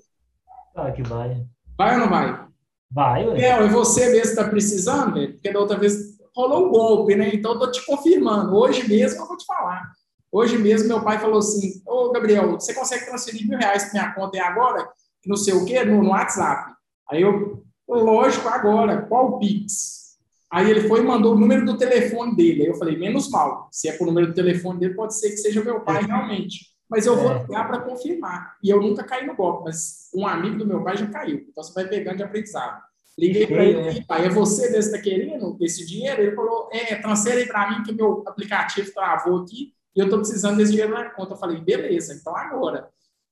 Ah, 0.75 0.91
que 0.91 1.01
vai. 1.01 1.45
Vai 1.77 1.93
ou 1.93 2.01
não 2.01 2.09
vai? 2.09 2.45
Vai, 2.91 3.25
ué. 3.25 3.41
É, 3.41 3.65
e 3.65 3.69
você 3.69 4.09
mesmo 4.09 4.31
está 4.31 4.43
precisando, 4.43 5.13
velho? 5.13 5.33
Porque 5.33 5.51
da 5.51 5.59
outra 5.59 5.77
vez 5.77 6.17
rolou 6.35 6.67
um 6.67 6.69
golpe, 6.69 7.15
né? 7.15 7.33
Então, 7.33 7.53
eu 7.53 7.59
tô 7.59 7.71
te 7.71 7.85
confirmando. 7.85 8.55
Hoje 8.55 8.87
mesmo 8.87 9.21
eu 9.21 9.27
vou 9.27 9.37
te 9.37 9.45
falar. 9.45 9.91
Hoje 10.31 10.57
mesmo 10.57 10.87
meu 10.87 11.03
pai 11.03 11.19
falou 11.19 11.39
assim, 11.39 11.81
ô, 11.85 12.11
Gabriel, 12.11 12.51
você 12.51 12.73
consegue 12.73 13.05
transferir 13.05 13.47
mil 13.47 13.57
reais 13.57 13.85
para 13.85 13.93
minha 13.93 14.13
conta 14.13 14.43
agora? 14.43 14.87
não 15.25 15.35
sei 15.35 15.53
o 15.53 15.65
quê, 15.65 15.83
no, 15.83 16.01
no 16.01 16.09
WhatsApp. 16.09 16.73
Aí 17.09 17.21
eu, 17.21 17.63
lógico, 17.87 18.47
agora, 18.47 19.01
qual 19.03 19.27
o 19.27 19.39
Pix? 19.39 20.17
Aí 20.51 20.69
ele 20.69 20.87
foi 20.87 21.01
e 21.01 21.03
mandou 21.03 21.35
o 21.35 21.39
número 21.39 21.65
do 21.65 21.77
telefone 21.77 22.35
dele. 22.35 22.63
Aí 22.63 22.67
eu 22.67 22.75
falei, 22.75 22.97
menos 22.97 23.29
mal. 23.29 23.67
Se 23.71 23.87
é 23.87 23.93
por 23.93 24.07
número 24.07 24.27
do 24.27 24.33
telefone 24.33 24.79
dele, 24.79 24.95
pode 24.95 25.15
ser 25.15 25.29
que 25.29 25.37
seja 25.37 25.63
meu 25.63 25.81
pai 25.81 26.03
realmente. 26.03 26.69
Mas 26.89 27.05
eu 27.05 27.15
vou 27.15 27.31
é. 27.31 27.43
ligar 27.43 27.67
para 27.67 27.81
confirmar. 27.81 28.55
E 28.63 28.69
eu 28.69 28.81
nunca 28.81 29.03
caí 29.03 29.27
no 29.27 29.35
golpe, 29.35 29.65
mas 29.65 30.09
um 30.15 30.25
amigo 30.25 30.57
do 30.57 30.65
meu 30.65 30.83
pai 30.83 30.97
já 30.97 31.05
caiu. 31.07 31.45
Então 31.47 31.63
você 31.63 31.73
vai 31.73 31.87
pegando 31.87 32.17
de 32.17 32.23
aprendizado. 32.23 32.81
Liguei 33.17 33.45
para 33.45 33.63
ele, 33.63 34.05
pai, 34.05 34.25
é 34.25 34.29
você 34.29 34.71
mesmo 34.71 34.91
que 34.91 34.97
está 34.97 35.01
querendo 35.01 35.57
esse 35.59 35.85
dinheiro? 35.85 36.21
Ele 36.21 36.35
falou, 36.35 36.69
é, 36.71 36.95
transfere 36.95 37.45
para 37.45 37.69
mim 37.69 37.83
que 37.83 37.91
meu 37.91 38.23
aplicativo 38.25 38.91
travou 38.93 39.41
aqui 39.41 39.73
e 39.95 39.99
eu 39.99 40.05
estou 40.05 40.19
precisando 40.19 40.57
desse 40.57 40.71
dinheiro 40.71 40.93
na 40.93 41.09
conta. 41.09 41.33
Eu 41.33 41.37
falei, 41.37 41.59
beleza, 41.59 42.13
então 42.13 42.35
agora 42.35 42.89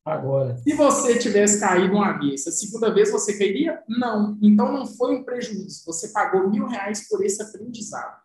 agora. 0.09 0.57
Se 0.57 0.73
você 0.73 1.17
tivesse 1.19 1.59
caído 1.59 1.95
uma 1.95 2.13
vez, 2.13 2.47
a 2.47 2.51
segunda 2.51 2.93
vez 2.93 3.11
você 3.11 3.37
cairia? 3.37 3.81
Não. 3.87 4.37
Então 4.41 4.71
não 4.71 4.85
foi 4.85 5.15
um 5.15 5.23
prejuízo. 5.23 5.83
Você 5.85 6.09
pagou 6.09 6.49
mil 6.49 6.65
reais 6.67 7.07
por 7.07 7.23
esse 7.23 7.41
aprendizado. 7.41 8.17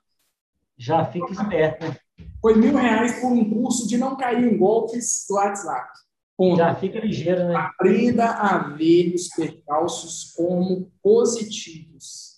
Já 0.78 1.04
fica 1.04 1.32
esperto. 1.32 1.94
Foi 2.40 2.56
mil 2.56 2.74
reais 2.74 3.20
por 3.20 3.30
um 3.30 3.48
curso 3.48 3.86
de 3.88 3.98
não 3.98 4.16
cair 4.16 4.44
em 4.44 4.56
golpes 4.56 5.24
do 5.28 5.34
WhatsApp. 5.34 5.90
Ponto. 6.36 6.56
Já 6.56 6.74
fica 6.74 6.98
ligeiro, 6.98 7.44
né? 7.44 7.54
Aprenda 7.54 8.24
a 8.24 8.58
ver 8.58 9.14
os 9.14 9.28
percalços 9.28 10.32
como 10.36 10.90
positivos. 11.02 12.32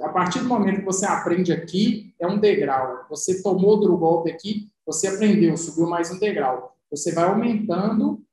A 0.00 0.10
partir 0.10 0.40
do 0.40 0.44
momento 0.44 0.80
que 0.80 0.84
você 0.84 1.06
aprende 1.06 1.52
aqui, 1.52 2.14
é 2.20 2.26
um 2.26 2.38
degrau. 2.38 3.06
Você 3.10 3.42
tomou 3.42 3.70
outro 3.70 3.96
golpe 3.96 4.30
aqui, 4.30 4.70
você 4.88 5.06
aprendeu, 5.06 5.54
subiu 5.54 5.86
mais 5.86 6.10
um 6.10 6.18
degrau. 6.18 6.74
Você 6.90 7.12
vai 7.12 7.24
aumentando 7.24 8.24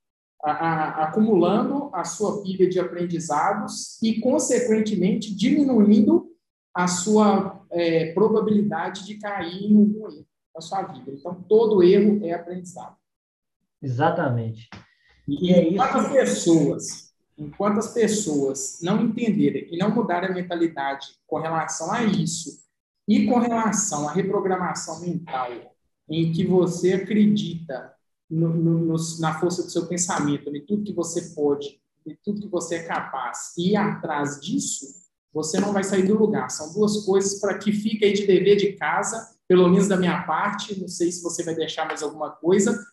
a, 0.42 0.52
a, 0.52 1.04
acumulando 1.04 1.90
a 1.94 2.06
sua 2.06 2.42
pilha 2.42 2.70
de 2.70 2.80
aprendizados 2.80 4.02
e, 4.02 4.22
consequentemente, 4.22 5.36
diminuindo 5.36 6.32
a 6.74 6.88
sua 6.88 7.62
é, 7.70 8.14
probabilidade 8.14 9.06
de 9.06 9.16
cair 9.16 9.66
em 9.66 9.76
algum 9.76 10.08
erro 10.10 10.26
na 10.56 10.62
sua 10.62 10.84
vida. 10.84 11.12
Então, 11.12 11.36
todo 11.44 11.84
erro 11.84 12.26
é 12.26 12.32
aprendizado. 12.32 12.96
Exatamente. 13.82 14.70
E, 15.28 15.50
e 15.50 15.54
é 15.54 15.74
enquanto 15.74 15.98
as 15.98 16.08
pessoas, 16.10 17.14
enquanto 17.38 17.80
as 17.80 17.94
pessoas 17.94 18.80
não 18.82 19.02
entenderem 19.02 19.68
e 19.70 19.78
não 19.78 19.94
mudarem 19.94 20.30
a 20.30 20.34
mentalidade 20.34 21.06
com 21.28 21.38
relação 21.38 21.92
a 21.92 22.02
isso 22.02 22.64
e 23.06 23.28
com 23.28 23.40
relação 23.40 24.08
à 24.08 24.14
reprogramação 24.14 25.02
mental, 25.02 25.50
em 26.10 26.32
que 26.32 26.46
você 26.46 26.94
acredita 26.94 27.94
no, 28.30 28.50
no, 28.54 28.96
na 29.20 29.40
força 29.40 29.64
do 29.64 29.70
seu 29.70 29.88
pensamento, 29.88 30.56
em 30.56 30.66
tudo 30.66 30.84
que 30.84 30.94
você 30.94 31.34
pode, 31.34 31.80
em 32.06 32.18
tudo 32.24 32.42
que 32.42 32.48
você 32.48 32.76
é 32.76 32.84
capaz, 32.84 33.54
e 33.58 33.72
ir 33.72 33.76
atrás 33.76 34.40
disso, 34.40 34.86
você 35.34 35.60
não 35.60 35.74
vai 35.74 35.84
sair 35.84 36.08
do 36.08 36.18
lugar. 36.18 36.50
São 36.50 36.74
duas 36.74 37.06
coisas 37.06 37.40
para 37.40 37.58
que 37.58 37.72
fique 37.72 38.06
aí 38.06 38.14
de 38.14 38.26
dever 38.26 38.56
de 38.56 38.74
casa, 38.74 39.36
pelo 39.48 39.68
menos 39.68 39.88
da 39.88 39.98
minha 39.98 40.24
parte. 40.24 40.80
Não 40.80 40.88
sei 40.88 41.12
se 41.12 41.22
você 41.22 41.44
vai 41.44 41.56
deixar 41.56 41.86
mais 41.86 42.02
alguma 42.02 42.32
coisa, 42.32 42.86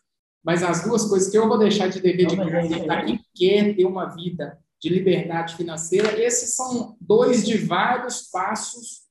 mas 0.44 0.62
as 0.62 0.82
duas 0.82 1.04
coisas 1.04 1.30
que 1.30 1.38
eu 1.38 1.46
vou 1.46 1.58
deixar 1.58 1.88
de 1.88 2.00
dever 2.00 2.26
de 2.26 2.36
casa, 2.36 2.74
é 2.74 2.84
para 2.84 3.04
quem 3.04 3.24
quer 3.34 3.76
ter 3.76 3.84
uma 3.84 4.06
vida 4.06 4.58
de 4.80 4.88
liberdade 4.88 5.56
financeira, 5.56 6.20
esses 6.20 6.56
são 6.56 6.96
dois 7.00 7.46
de 7.46 7.56
vários 7.56 8.22
passos, 8.22 9.02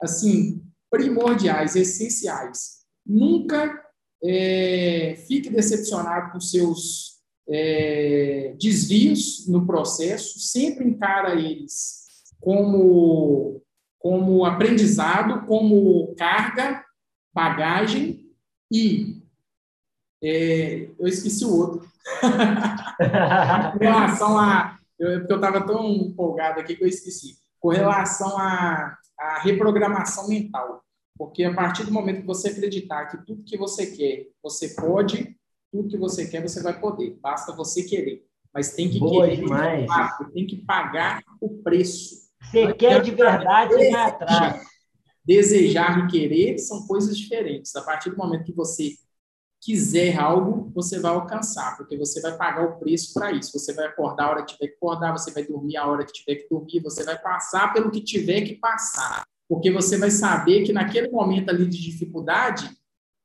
assim, 0.00 0.64
primordiais, 0.90 1.76
essenciais. 1.76 2.77
Nunca 3.08 3.82
é, 4.22 5.16
fique 5.26 5.48
decepcionado 5.48 6.32
com 6.32 6.40
seus 6.40 7.18
é, 7.48 8.54
desvios 8.60 9.46
no 9.48 9.66
processo, 9.66 10.38
sempre 10.38 10.86
encara 10.86 11.34
eles 11.34 12.06
como, 12.40 13.62
como 13.98 14.44
aprendizado, 14.44 15.46
como 15.46 16.14
carga, 16.14 16.84
bagagem 17.32 18.26
e 18.70 19.22
é, 20.22 20.90
eu 20.98 21.06
esqueci 21.06 21.44
o 21.44 21.56
outro. 21.56 21.88
com 23.72 23.78
relação 23.78 24.38
a. 24.38 24.78
Eu, 24.98 25.20
porque 25.20 25.32
eu 25.32 25.36
estava 25.36 25.64
tão 25.64 25.86
empolgado 25.88 26.60
aqui 26.60 26.74
que 26.74 26.82
eu 26.82 26.88
esqueci. 26.88 27.38
Com 27.60 27.68
relação 27.68 28.36
à 28.36 28.98
reprogramação 29.42 30.28
mental. 30.28 30.82
Porque 31.18 31.42
a 31.42 31.52
partir 31.52 31.84
do 31.84 31.92
momento 31.92 32.20
que 32.20 32.26
você 32.26 32.48
acreditar 32.48 33.06
que 33.06 33.26
tudo 33.26 33.42
que 33.42 33.58
você 33.58 33.86
quer, 33.86 34.28
você 34.40 34.68
pode, 34.68 35.36
tudo 35.72 35.88
que 35.88 35.96
você 35.96 36.28
quer, 36.28 36.40
você 36.40 36.62
vai 36.62 36.78
poder. 36.78 37.18
Basta 37.20 37.52
você 37.52 37.82
querer. 37.82 38.24
Mas 38.54 38.72
tem 38.72 38.88
que 38.88 39.00
Boa 39.00 39.26
querer, 39.26 39.42
demais. 39.42 39.86
tem 40.32 40.46
que 40.46 40.56
pagar 40.56 41.22
o 41.40 41.60
preço. 41.62 42.28
Você 42.44 42.72
quer 42.72 43.02
de 43.02 43.10
verdade 43.10 43.74
e 43.74 43.90
vai 43.90 44.02
atrás. 44.02 44.62
Desejar 45.24 46.06
e 46.06 46.06
querer 46.06 46.56
são 46.58 46.86
coisas 46.86 47.18
diferentes. 47.18 47.74
A 47.74 47.82
partir 47.82 48.10
do 48.10 48.16
momento 48.16 48.44
que 48.44 48.52
você 48.52 48.94
quiser 49.60 50.16
algo, 50.16 50.70
você 50.72 51.00
vai 51.00 51.10
alcançar, 51.10 51.76
porque 51.76 51.98
você 51.98 52.20
vai 52.20 52.36
pagar 52.36 52.64
o 52.64 52.78
preço 52.78 53.12
para 53.12 53.32
isso. 53.32 53.58
Você 53.58 53.74
vai 53.74 53.86
acordar 53.86 54.26
a 54.26 54.30
hora 54.30 54.44
que 54.44 54.54
tiver 54.54 54.68
que 54.68 54.76
acordar, 54.76 55.12
você 55.12 55.32
vai 55.32 55.42
dormir 55.42 55.76
a 55.76 55.86
hora 55.86 56.06
que 56.06 56.12
tiver 56.12 56.36
que 56.36 56.48
dormir, 56.48 56.80
você 56.80 57.02
vai 57.02 57.18
passar 57.18 57.72
pelo 57.74 57.90
que 57.90 58.00
tiver 58.00 58.42
que 58.42 58.54
passar 58.54 59.24
porque 59.48 59.70
você 59.70 59.96
vai 59.96 60.10
saber 60.10 60.62
que 60.64 60.72
naquele 60.72 61.08
momento 61.08 61.48
ali 61.48 61.66
de 61.66 61.80
dificuldade, 61.80 62.70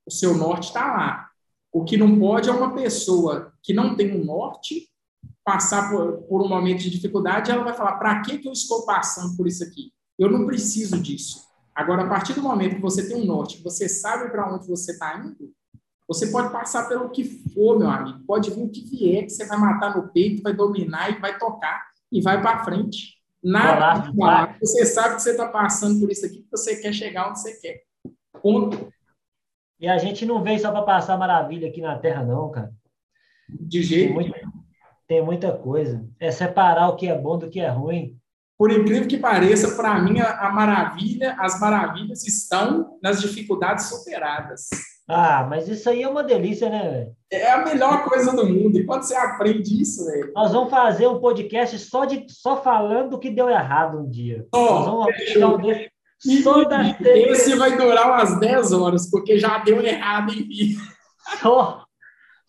o 0.05 0.11
seu 0.11 0.35
norte 0.35 0.67
está 0.67 0.85
lá. 0.87 1.29
O 1.71 1.83
que 1.83 1.97
não 1.97 2.17
pode 2.19 2.49
é 2.49 2.53
uma 2.53 2.73
pessoa 2.73 3.53
que 3.61 3.73
não 3.73 3.95
tem 3.95 4.15
um 4.15 4.23
norte 4.23 4.89
passar 5.43 5.89
por, 5.89 6.21
por 6.23 6.41
um 6.41 6.47
momento 6.47 6.79
de 6.79 6.89
dificuldade, 6.89 7.51
ela 7.51 7.63
vai 7.63 7.73
falar: 7.73 7.97
para 7.97 8.21
que, 8.21 8.47
eu 8.47 8.51
estou 8.51 8.85
passando 8.85 9.35
por 9.35 9.47
isso 9.47 9.63
aqui? 9.63 9.91
Eu 10.17 10.31
não 10.31 10.45
preciso 10.45 10.99
disso. 10.99 11.43
Agora, 11.75 12.03
a 12.03 12.07
partir 12.07 12.33
do 12.33 12.41
momento 12.41 12.75
que 12.75 12.81
você 12.81 13.07
tem 13.07 13.17
um 13.17 13.25
norte, 13.25 13.57
que 13.57 13.63
você 13.63 13.89
sabe 13.89 14.29
para 14.29 14.53
onde 14.53 14.67
você 14.67 14.91
está 14.91 15.17
indo, 15.17 15.51
você 16.07 16.27
pode 16.27 16.51
passar 16.51 16.87
pelo 16.87 17.09
que 17.09 17.23
for, 17.53 17.79
meu 17.79 17.89
amigo. 17.89 18.19
Pode 18.27 18.51
vir 18.51 18.63
o 18.63 18.69
que 18.69 18.81
vier, 18.81 19.23
que 19.23 19.31
você 19.31 19.45
vai 19.47 19.57
matar 19.57 19.95
no 19.95 20.09
peito, 20.09 20.43
vai 20.43 20.53
dominar 20.53 21.09
e 21.11 21.19
vai 21.19 21.37
tocar 21.37 21.81
e 22.11 22.21
vai 22.21 22.39
para 22.41 22.63
frente. 22.63 23.12
Nada. 23.43 24.09
Olá, 24.17 24.55
você 24.57 24.85
sabe 24.85 25.15
que 25.15 25.21
você 25.21 25.31
está 25.31 25.49
passando 25.49 25.99
por 25.99 26.09
isso 26.09 26.25
aqui, 26.25 26.43
que 26.43 26.51
você 26.51 26.77
quer 26.77 26.93
chegar 26.93 27.29
onde 27.29 27.41
você 27.41 27.53
quer. 27.59 27.81
Ponto. 28.41 28.91
E 29.79 29.87
a 29.87 29.97
gente 29.97 30.25
não 30.25 30.41
veio 30.41 30.59
só 30.59 30.71
para 30.71 30.83
passar 30.83 31.17
maravilha 31.17 31.67
aqui 31.67 31.81
na 31.81 31.99
Terra, 31.99 32.23
não, 32.23 32.49
cara. 32.49 32.71
De 33.49 33.83
jeito. 33.83 34.07
Tem 34.07 34.13
muita, 34.13 34.39
tem 35.07 35.21
muita 35.21 35.51
coisa. 35.51 36.07
É 36.19 36.31
separar 36.31 36.87
o 36.87 36.95
que 36.95 37.07
é 37.07 37.19
bom 37.19 37.37
do 37.37 37.49
que 37.49 37.59
é 37.59 37.67
ruim. 37.67 38.17
Por 38.57 38.71
incrível 38.71 39.07
que 39.07 39.17
pareça, 39.17 39.75
para 39.75 39.99
mim, 39.99 40.21
a 40.21 40.49
maravilha, 40.49 41.35
as 41.37 41.59
maravilhas 41.59 42.25
estão 42.25 42.97
nas 43.03 43.19
dificuldades 43.19 43.87
superadas. 43.87 44.69
Ah, 45.07 45.45
mas 45.49 45.67
isso 45.67 45.89
aí 45.89 46.01
é 46.01 46.07
uma 46.07 46.23
delícia, 46.23 46.69
né, 46.69 46.89
velho? 46.89 47.15
É 47.29 47.51
a 47.51 47.65
melhor 47.65 48.05
coisa 48.05 48.33
do 48.33 48.47
mundo. 48.47 48.77
E 48.77 48.85
quando 48.85 49.03
você 49.03 49.15
aprende 49.15 49.81
isso, 49.81 50.05
velho. 50.05 50.31
Nós 50.33 50.53
vamos 50.53 50.69
fazer 50.69 51.07
um 51.07 51.19
podcast 51.19 51.77
só, 51.79 52.05
de, 52.05 52.25
só 52.29 52.61
falando 52.61 53.11
do 53.11 53.19
que 53.19 53.29
deu 53.29 53.49
errado 53.49 53.99
um 53.99 54.09
dia. 54.09 54.47
Nós 54.53 54.85
vamos 54.85 55.15
fechou. 55.15 55.59
um 55.59 56.41
só 56.41 56.63
das 56.63 56.99
Esse 57.01 57.55
vai 57.55 57.75
durar 57.75 58.07
umas 58.07 58.39
10 58.39 58.71
horas, 58.71 59.09
porque 59.09 59.37
já 59.37 59.57
deu 59.57 59.81
errado 59.81 60.31
em 60.31 60.47
mim. 60.47 60.77
Só, 61.41 61.83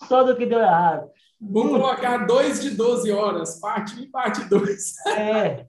só 0.07 0.23
do 0.23 0.37
que 0.37 0.47
deu 0.47 0.61
errado. 0.61 1.11
Vamos 1.41 1.73
colocar 1.73 2.19
2 2.27 2.61
de 2.61 2.71
12 2.71 3.11
horas, 3.13 3.61
parte 3.61 3.99
1 3.99 4.03
e 4.03 4.07
parte 4.07 4.49
2. 4.49 5.07
É, 5.09 5.67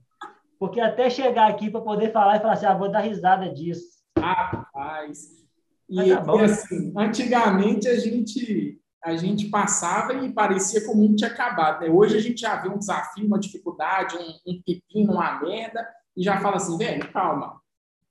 porque 0.58 0.80
até 0.80 1.10
chegar 1.10 1.50
aqui 1.50 1.68
para 1.68 1.80
poder 1.80 2.12
falar 2.12 2.36
e 2.36 2.40
falar 2.40 2.52
assim, 2.54 2.66
ah, 2.66 2.74
vou 2.74 2.90
dar 2.90 3.00
risada 3.00 3.52
disso. 3.52 3.84
Rapaz. 4.18 5.45
E, 5.88 5.96
tá 5.96 6.24
e 6.34 6.40
assim, 6.42 6.92
antigamente 6.96 7.88
a 7.88 7.98
gente 7.98 8.80
a 9.06 9.16
gente 9.16 9.48
passava 9.48 10.14
e 10.14 10.32
parecia 10.32 10.80
que 10.80 10.88
o 10.88 10.94
mundo 10.94 11.14
tinha 11.14 11.30
acabado. 11.30 11.80
Né? 11.80 11.88
Hoje 11.88 12.16
a 12.16 12.20
gente 12.20 12.40
já 12.40 12.56
vê 12.56 12.68
um 12.68 12.78
desafio, 12.78 13.24
uma 13.24 13.38
dificuldade, 13.38 14.16
um, 14.16 14.52
um 14.52 14.62
pepino, 14.66 15.12
uma 15.12 15.40
merda, 15.40 15.86
e 16.16 16.24
já 16.24 16.40
fala 16.40 16.56
assim, 16.56 16.76
velho, 16.76 17.12
calma. 17.12 17.60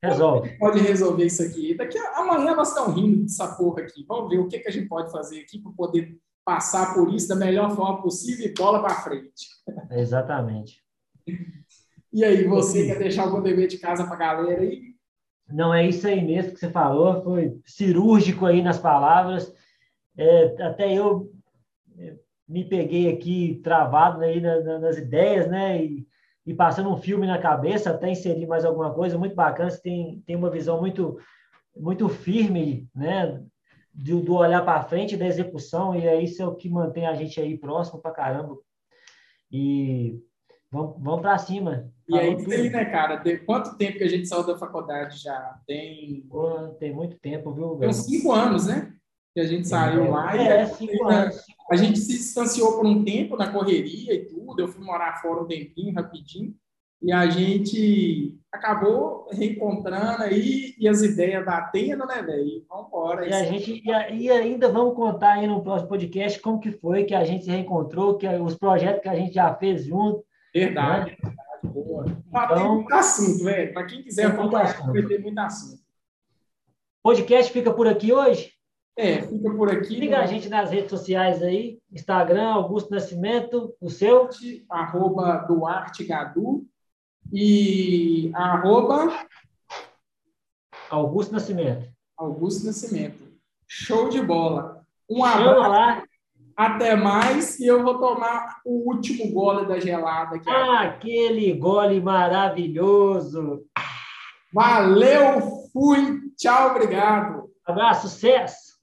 Resolve. 0.01 0.57
Pode 0.57 0.79
resolver 0.79 1.25
isso 1.25 1.43
aqui. 1.43 1.75
Daqui 1.75 1.97
a, 1.97 2.19
amanhã 2.19 2.55
nós 2.55 2.69
estamos 2.69 2.95
rindo 2.95 3.23
dessa 3.23 3.55
porra 3.55 3.81
aqui. 3.81 4.05
Vamos 4.07 4.29
ver 4.29 4.39
o 4.39 4.47
que, 4.47 4.59
que 4.59 4.69
a 4.69 4.71
gente 4.71 4.87
pode 4.87 5.11
fazer 5.11 5.41
aqui 5.41 5.59
para 5.59 5.71
poder 5.73 6.17
passar 6.45 6.93
por 6.93 7.13
isso 7.13 7.27
da 7.27 7.35
melhor 7.35 7.75
forma 7.75 8.01
possível 8.01 8.45
e 8.45 8.53
bola 8.53 8.81
para 8.81 9.01
frente. 9.01 9.49
Exatamente. 9.91 10.81
E 12.13 12.23
aí, 12.23 12.47
você 12.47 12.85
quer 12.85 12.97
deixar 12.97 13.23
algum 13.23 13.41
dever 13.41 13.67
de 13.67 13.77
casa 13.77 14.05
para 14.05 14.15
a 14.15 14.17
galera 14.17 14.61
aí? 14.61 14.94
Não, 15.47 15.73
é 15.73 15.87
isso 15.87 16.07
aí 16.07 16.23
mesmo 16.23 16.53
que 16.53 16.59
você 16.59 16.69
falou, 16.69 17.23
foi 17.23 17.59
cirúrgico 17.65 18.45
aí 18.45 18.61
nas 18.61 18.79
palavras. 18.79 19.53
É, 20.17 20.63
até 20.63 20.93
eu 20.93 21.31
é, 21.97 22.15
me 22.47 22.63
peguei 22.65 23.11
aqui 23.13 23.59
travado 23.63 24.21
aí 24.21 24.41
nas 24.41 24.97
ideias, 24.97 25.47
né? 25.47 25.83
E, 25.83 26.07
e, 26.45 26.53
passando 26.53 26.89
um 26.89 26.97
filme 26.97 27.27
na 27.27 27.37
cabeça, 27.37 27.91
até 27.91 28.09
inserir 28.09 28.47
mais 28.47 28.65
alguma 28.65 28.93
coisa 28.93 29.17
muito 29.17 29.35
bacana. 29.35 29.69
Você 29.69 29.81
tem, 29.81 30.21
tem 30.25 30.35
uma 30.35 30.49
visão 30.49 30.79
muito, 30.79 31.17
muito 31.75 32.09
firme, 32.09 32.89
né? 32.95 33.43
Do, 33.93 34.21
do 34.21 34.35
olhar 34.35 34.63
para 34.65 34.83
frente, 34.83 35.15
da 35.15 35.25
execução, 35.25 35.95
e 35.95 36.05
é 36.05 36.21
isso 36.21 36.41
é 36.41 36.45
o 36.45 36.55
que 36.55 36.69
mantém 36.69 37.07
a 37.07 37.13
gente 37.13 37.39
aí 37.39 37.57
próximo 37.57 38.01
para 38.01 38.11
caramba. 38.11 38.57
E 39.51 40.19
vamos, 40.75 40.95
vamos 40.99 41.21
para 41.21 41.37
cima. 41.37 41.91
E 42.07 42.17
aí 42.17 42.45
tem, 42.45 42.69
né, 42.69 42.85
cara? 42.85 43.15
De 43.15 43.37
quanto 43.39 43.77
tempo 43.77 43.97
que 43.97 44.03
a 44.03 44.09
gente 44.09 44.27
saiu 44.27 44.45
da 44.45 44.57
faculdade 44.57 45.17
já? 45.17 45.59
Tem. 45.65 46.21
Pô, 46.29 46.67
tem 46.79 46.93
muito 46.93 47.17
tempo, 47.17 47.51
viu, 47.51 47.69
velho? 47.69 47.79
Tem 47.79 47.89
uns 47.89 48.05
cinco 48.05 48.31
anos, 48.31 48.67
né? 48.67 48.93
Que 49.33 49.39
a 49.39 49.47
gente 49.47 49.67
saiu 49.67 50.05
é, 50.05 50.09
lá. 50.09 50.37
É, 50.37 50.63
e 50.63 50.67
cinco 50.67 51.07
né, 51.07 51.15
anos. 51.15 51.41
A 51.71 51.75
gente 51.75 51.97
se 51.99 52.13
distanciou 52.13 52.77
por 52.77 52.85
um 52.85 53.03
tempo 53.03 53.35
na 53.35 53.51
correria 53.51 54.13
e 54.13 54.25
tudo. 54.25 54.59
Eu 54.59 54.67
fui 54.67 54.83
morar 54.83 55.21
fora 55.21 55.41
um 55.41 55.47
tempinho, 55.47 55.95
rapidinho. 55.95 56.53
E 57.01 57.11
a 57.11 57.27
gente 57.27 58.35
acabou 58.51 59.27
reencontrando 59.31 60.23
aí 60.23 60.73
e 60.79 60.87
as 60.87 61.01
ideias 61.01 61.43
batendo, 61.43 62.05
né, 62.05 62.21
velho? 62.21 62.65
Vamos 62.69 62.87
embora. 62.87 63.27
E, 63.27 63.33
a 63.33 63.43
gente, 63.43 63.83
e, 63.83 64.23
e, 64.23 64.31
ainda 64.31 64.71
vamos 64.71 64.95
contar 64.95 65.33
aí 65.33 65.47
no 65.47 65.61
próximo 65.61 65.89
podcast 65.89 66.39
como 66.39 66.59
que 66.59 66.71
foi 66.71 67.03
que 67.03 67.13
a 67.13 67.23
gente 67.23 67.43
se 67.43 67.51
reencontrou, 67.51 68.17
que 68.17 68.27
os 68.27 68.55
projetos 68.55 69.01
que 69.01 69.09
a 69.09 69.15
gente 69.15 69.33
já 69.33 69.53
fez 69.55 69.85
junto. 69.85 70.23
Verdade. 70.55 71.17
Né? 71.21 71.35
Boa. 71.63 72.05
Ah, 72.33 72.45
então, 72.45 72.57
tem 72.57 72.69
muito 72.69 72.93
assunto, 72.93 73.43
velho. 73.43 73.73
Para 73.73 73.85
quem 73.85 74.01
quiser 74.01 74.27
acompanhar, 74.27 74.91
vai 74.91 75.03
ter 75.03 75.19
muito 75.19 75.37
assunto. 75.39 75.83
Podcast 77.03 77.51
fica 77.51 77.73
por 77.73 77.87
aqui 77.87 78.13
hoje? 78.13 78.53
É, 78.97 79.21
fica 79.21 79.51
por 79.51 79.69
aqui. 79.69 79.99
Siga 79.99 80.19
a 80.19 80.25
gente 80.25 80.47
nas 80.47 80.71
redes 80.71 80.89
sociais 80.89 81.43
aí, 81.43 81.79
Instagram, 81.91 82.47
Augusto 82.53 82.91
Nascimento, 82.91 83.75
o 83.81 83.89
seu? 83.89 84.29
Arroba 84.69 85.39
Duarte 85.39 86.05
Gadu 86.05 86.65
e 87.33 88.31
arroba 88.33 89.27
Augusto 90.89 91.33
Nascimento. 91.33 91.89
Augusto 92.15 92.65
Nascimento. 92.65 93.21
Show 93.67 94.07
de 94.07 94.21
bola. 94.21 94.85
Um 95.09 95.25
abraço. 95.25 96.04
Até 96.55 96.95
mais 96.95 97.59
e 97.59 97.67
eu 97.67 97.83
vou 97.83 97.99
tomar 97.99 98.61
o 98.63 98.89
último 98.89 99.29
gole 99.31 99.67
da 99.67 99.79
gelada. 99.79 100.37
Aqui. 100.37 100.49
Aquele 100.49 101.53
gole 101.53 101.99
maravilhoso. 101.99 103.63
Valeu, 104.53 105.41
fui. 105.73 106.21
Tchau, 106.37 106.71
obrigado. 106.71 107.49
Abraço, 107.65 108.07
sucesso. 108.07 108.74